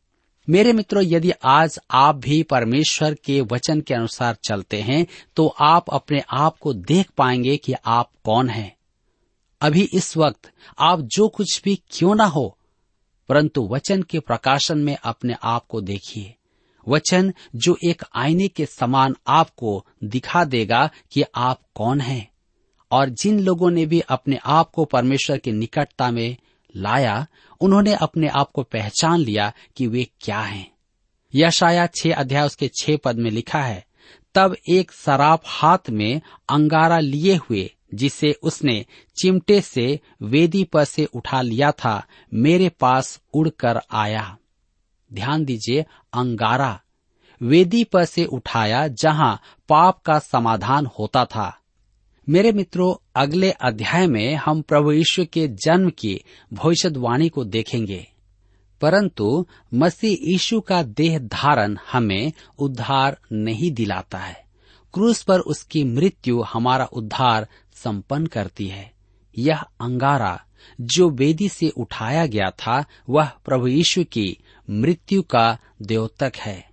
मेरे 0.48 0.74
मित्रों, 0.74 1.04
यदि 1.04 1.32
आज 1.44 1.80
आप 1.92 2.16
भी 2.16 2.42
परमेश्वर 2.44 3.14
के 3.14 3.40
वचन 3.42 3.82
के 3.82 3.94
अनुसार 3.94 4.38
चलते 4.44 4.82
हैं 4.82 5.06
तो 5.36 5.48
आप 5.48 5.90
अपने 5.90 6.22
आप 6.32 6.58
को 6.58 6.74
देख 6.74 7.10
पाएँगे 7.18 7.58
कि 7.58 7.74
आप 7.86 8.12
कौन 8.24 8.50
हैं। 8.50 8.76
अभी 9.62 9.90
इस 9.94 10.16
वक्त 10.18 10.52
आप 10.80 11.02
जो 11.02 11.28
कुछ 11.28 11.62
भी 11.64 11.76
क्यों 11.90 12.16
ना 12.16 12.26
हो, 12.26 12.58
परंतु 13.30 13.68
वचन 13.72 14.02
के 14.02 14.20
प्रकाशन 14.20 14.78
में 14.78 14.98
अपने 15.04 15.36
आप 15.44 15.66
को 15.68 15.82
देखिए। 15.82 16.36
वचन 16.88 17.34
जो 17.56 17.78
एक 17.86 18.04
आईने 18.16 18.48
के 18.48 18.66
समान 18.66 19.16
आपको 19.28 19.86
दिखा 20.04 20.44
देगा 20.44 20.90
कि 21.12 21.24
आप 21.36 21.62
कौन 21.76 22.02
हैं। 22.02 22.32
और 22.92 23.10
जिन 23.10 23.40
लोगों 23.40 23.72
ने 23.72 23.86
भी 23.86 24.00
अपने 24.00 24.40
आप 24.46 24.72
को 24.72 24.86
परमेश्वर 24.86 25.38
की 25.38 25.52
निकटता 25.52 26.12
में 26.12 26.38
लाया, 26.76 27.28
उन्होंने 27.62 27.94
अपने 27.94 28.28
आप 28.28 28.52
को 28.52 28.64
पहचान 28.64 29.20
लिया 29.20 29.54
कि 29.76 29.88
वे 29.88 30.08
क्या 30.22 30.40
हैं। 30.40 30.72
यशाया 31.36 31.88
छह 31.88 32.14
अध्याय 32.14 32.46
उसके 32.46 32.68
छह 32.68 32.98
पद 32.98 33.16
में 33.16 33.32
लिखा 33.32 33.62
है, 33.62 33.86
तब 34.36 34.56
एक 34.70 34.92
शराब 34.92 35.40
हाथ 35.46 35.90
में 35.90 36.22
अंगारा 36.50 37.00
लिए 37.00 37.36
हुए, 37.36 37.76
जिसे 37.94 38.32
उसने 38.44 38.86
चिमटे 39.22 39.62
से 39.62 40.00
वेदी 40.22 40.64
पर 40.64 40.84
से 40.84 41.06
उठा 41.06 41.42
लिया 41.42 41.72
था, 41.72 42.06
मेरे 42.34 42.70
पास 42.70 43.22
उड़कर 43.34 43.80
आया। 43.92 44.38
ध्यान 45.14 45.46
दीजिए, 45.46 45.86
अंगारा। 46.14 46.82
वेदी 47.42 47.84
पर 47.84 48.06
से 48.06 48.26
उठाया 48.26 48.88
जहाँ 48.88 49.42
पाप 49.70 50.02
का 50.02 50.20
समाधान 50.20 50.86
होता 50.86 51.26
था। 51.26 51.58
मेरे 52.30 52.52
मित्रों, 52.52 53.08
अगले 53.16 53.52
अध्याय 53.52 54.08
में 54.08 54.36
हम 54.36 54.62
प्रभु 54.62 54.92
यीशु 54.92 55.26
के 55.26 55.48
जन्म 55.48 55.90
की 55.90 56.22
भविष्यवाणी 56.54 57.30
को 57.30 57.44
देखेंगे। 57.44 58.08
परंतु 58.82 59.46
मसीह 59.74 60.18
यीशु 60.32 60.62
का 60.62 60.84
देह 60.84 61.20
धारण 61.20 61.78
हमें 61.92 62.32
उद्धार 62.60 63.18
नहीं 63.32 63.72
दिलाता 63.72 64.18
है। 64.18 64.46
क्रूस 64.94 65.24
पर 65.24 65.40
उसकी 65.40 65.84
मृत्यु 65.84 66.42
हमारा 66.42 66.86
उद्धार 66.86 67.48
संपन्न 67.74 68.26
करती 68.26 68.68
है। 68.68 68.92
यह 69.38 69.60
अंगारा, 69.60 70.44
जो 70.82 71.10
वेदी 71.10 71.50
से 71.50 71.70
उठाया 71.70 72.26
गया 72.26 72.50
था, 72.50 72.86
वह 73.10 73.26
प्रभु 73.26 73.68
यीशु 73.68 74.04
की 74.04 74.38
मृत्यु 74.70 75.22
का 75.22 75.58
द्योतक 75.82 76.34
है, 76.38 76.70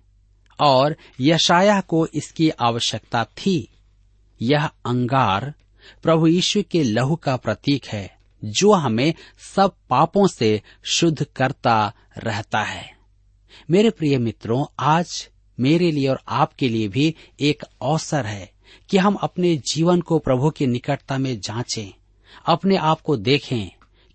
और 0.59 0.95
यशाया 1.21 1.81
को 1.81 2.07
इसकी 2.07 2.49
आवश्यकता 2.49 3.23
थी। 3.23 3.69
यह 4.41 4.65
अंगार 4.65 5.53
प्रभु 6.03 6.27
यीशु 6.27 6.63
के 6.71 6.83
लहू 6.83 7.15
का 7.15 7.37
प्रतीक 7.37 7.85
है, 7.85 8.17
जो 8.45 8.73
हमें 8.73 9.13
सब 9.55 9.75
पापों 9.89 10.27
से 10.27 10.61
शुद्ध 10.83 11.23
करता 11.23 11.93
रहता 12.17 12.63
है। 12.63 12.97
मेरे 13.71 13.89
प्रिय 13.89 14.17
मित्रों, 14.17 14.65
आज 14.79 15.29
मेरे 15.59 15.91
लिए 15.91 16.07
और 16.07 16.21
आपके 16.27 16.69
लिए 16.69 16.87
भी 16.87 17.15
एक 17.39 17.63
अवसर 17.81 18.25
है 18.25 18.51
कि 18.89 18.97
हम 18.97 19.13
अपने 19.13 19.57
जीवन 19.57 20.01
को 20.01 20.19
प्रभु 20.19 20.49
की 20.49 20.67
निकटता 20.67 21.17
में 21.17 21.39
जांचें, 21.39 21.93
अपने 22.45 22.77
आप 22.77 23.01
को 23.01 23.17
देखें 23.17 23.69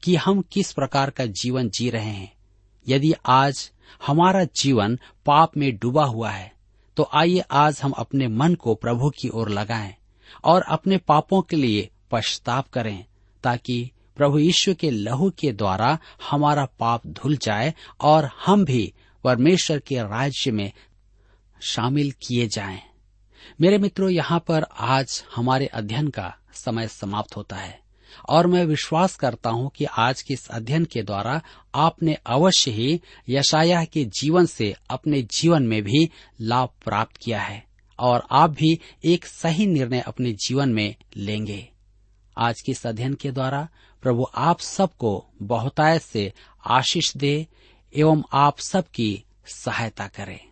कि 0.04 0.16
हम 0.16 0.42
किस 0.42 0.72
प्रकार 0.72 1.10
का 1.10 1.26
जीवन 1.26 1.70
जी 1.70 1.90
रहे 1.90 2.10
हैं। 2.10 2.32
यदि 2.88 3.12
आज 3.26 3.71
हमारा 4.06 4.44
जीवन 4.44 4.98
पाप 5.26 5.56
में 5.56 5.76
डूबा 5.76 6.04
हुआ 6.04 6.30
है 6.30 6.52
तो 6.96 7.10
आइए 7.14 7.40
आज 7.50 7.80
हम 7.82 7.90
अपने 7.90 8.28
मन 8.28 8.54
को 8.54 8.74
प्रभु 8.74 9.10
की 9.10 9.28
ओर 9.28 9.48
लगाएँ 9.48 9.94
और 10.44 10.62
अपने 10.62 10.96
पापों 10.98 11.42
के 11.42 11.56
लिए 11.56 11.90
पश्चाताप 12.10 12.68
करें, 12.68 13.04
ताकि 13.44 13.90
प्रभु 14.16 14.38
यीशु 14.38 14.74
के 14.74 14.90
लहू 14.90 15.30
के 15.30 15.52
द्वारा 15.52 15.98
हमारा 16.30 16.64
पाप 16.64 17.06
धुल 17.06 17.36
जाए 17.36 17.74
और 18.00 18.30
हम 18.46 18.64
भी 18.64 18.94
परमेश्वर 19.24 19.78
के 19.78 19.98
राज्य 19.98 20.50
में 20.50 20.72
शामिल 21.60 22.10
किए 22.10 22.48
जाएँ। 22.48 22.82
मेरे 23.60 23.78
मित्रों, 23.78 24.10
यहाँ 24.10 24.40
पर 24.40 24.66
आज 24.78 25.24
हमारे 25.36 25.66
अध्ययन 25.66 26.08
का 26.08 26.34
समय 26.54 26.88
समाप्त 26.88 27.36
होता 27.36 27.56
है 27.56 27.81
और 28.28 28.46
मैं 28.46 28.64
विश्वास 28.64 29.16
करता 29.16 29.50
हूँ 29.50 29.70
कि 29.70 29.84
आज 29.84 30.22
के 30.22 30.34
इस 30.34 30.48
अध्ययन 30.48 30.84
के 30.84 31.02
द्वारा 31.02 31.42
आपने 31.74 32.14
अवश्य 32.26 32.70
ही 32.70 33.00
यशाया 33.28 33.84
के 33.84 34.04
जीवन 34.04 34.46
से 34.46 34.74
अपने 34.90 35.22
जीवन 35.22 35.62
में 35.62 35.82
भी 35.82 36.10
लाभ 36.40 36.68
प्राप्त 36.84 37.16
किया 37.16 37.40
है 37.40 37.64
और 37.98 38.26
आप 38.30 38.50
भी 38.50 38.80
एक 39.04 39.26
सही 39.26 39.66
निर्णय 39.66 40.00
अपने 40.00 40.32
जीवन 40.32 40.68
में 40.68 40.94
लेंगे। 41.16 41.68
आज 42.38 42.60
के 42.60 42.72
इस 42.72 42.86
अध्ययन 42.86 43.14
के 43.14 43.30
द्वारा 43.30 43.68
प्रभु 44.02 44.26
आप 44.34 44.60
सबको 44.60 45.26
बहुतायत 45.42 46.02
से 46.02 46.32
आशीष 46.66 47.16
दे 47.16 47.46
एवं 47.96 48.22
आप 48.32 48.58
सबकी 48.58 49.24
सहायता 49.46 50.06
करें। 50.06 50.51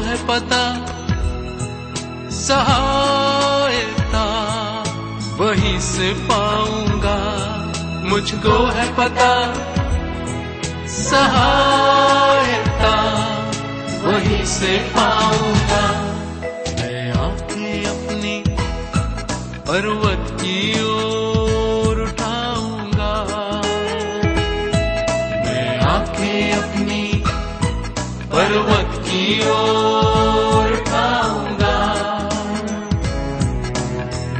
है 0.00 0.26
पता, 0.26 0.86
सहायता। 2.30 4.24
वहीं 5.38 5.80
से 5.80 6.14
पाऊँगा, 6.14 7.18
मुझको 8.08 8.66
है 8.66 8.96
पता, 8.96 9.54
सहायता। 10.86 12.94
वहीं 14.02 14.44
से 14.44 14.92
पाऊँगा। 14.96 15.86
मैं 16.80 17.12
आँखें 17.12 17.84
अपनी 17.84 18.44
पर्वत 19.68 20.07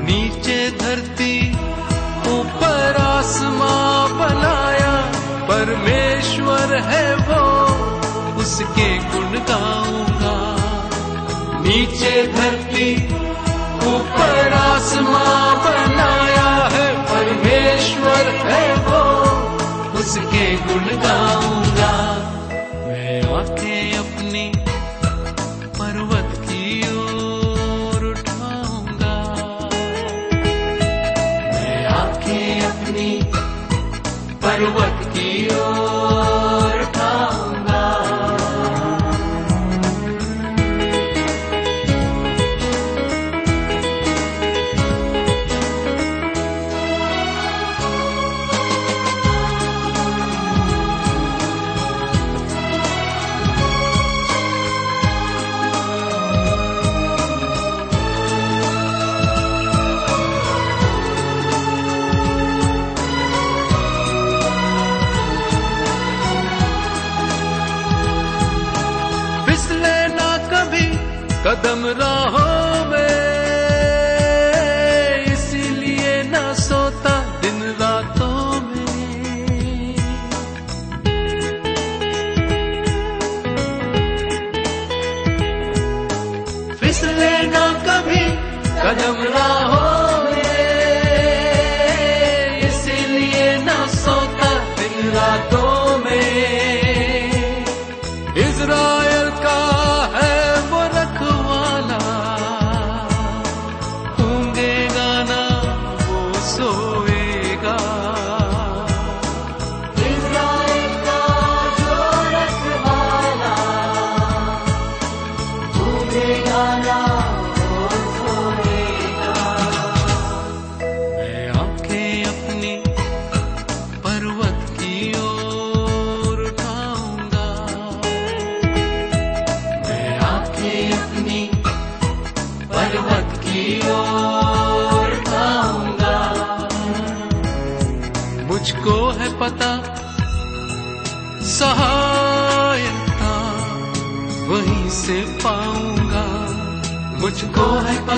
नीचे 0.00 0.70
धरती 0.70 1.52
ऊपर 2.38 2.96
आसमां 3.00 4.18
बनाया, 4.18 5.00
परमेश्वर 5.48 6.76
है 6.78 7.14
वो, 7.14 7.44
उसके 8.40 8.98
गुण 8.98 9.38
गाऊँगा। 9.38 10.58
धरती 12.26 13.06
ऊपर 13.94 14.52
आसमां 14.52 15.56
बनाया 15.58 16.68
है, 16.72 16.94
परमेश्वर 17.04 18.30
है 18.46 18.74
वो, 18.74 19.02
उसके 19.98 20.56
गुण 20.56 21.02
गाऊँगा। 21.02 21.57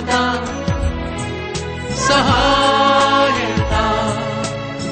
है 0.08 0.22
सहायता 1.96 3.84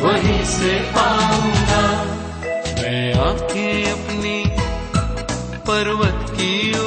वहीं 0.03 0.45
से 0.45 0.79
पाऊँगा। 0.97 1.83
मैं 2.83 3.15
आके 3.15 3.69
अपनी 3.91 4.45
पर्वत 5.69 6.27
की 6.31 6.78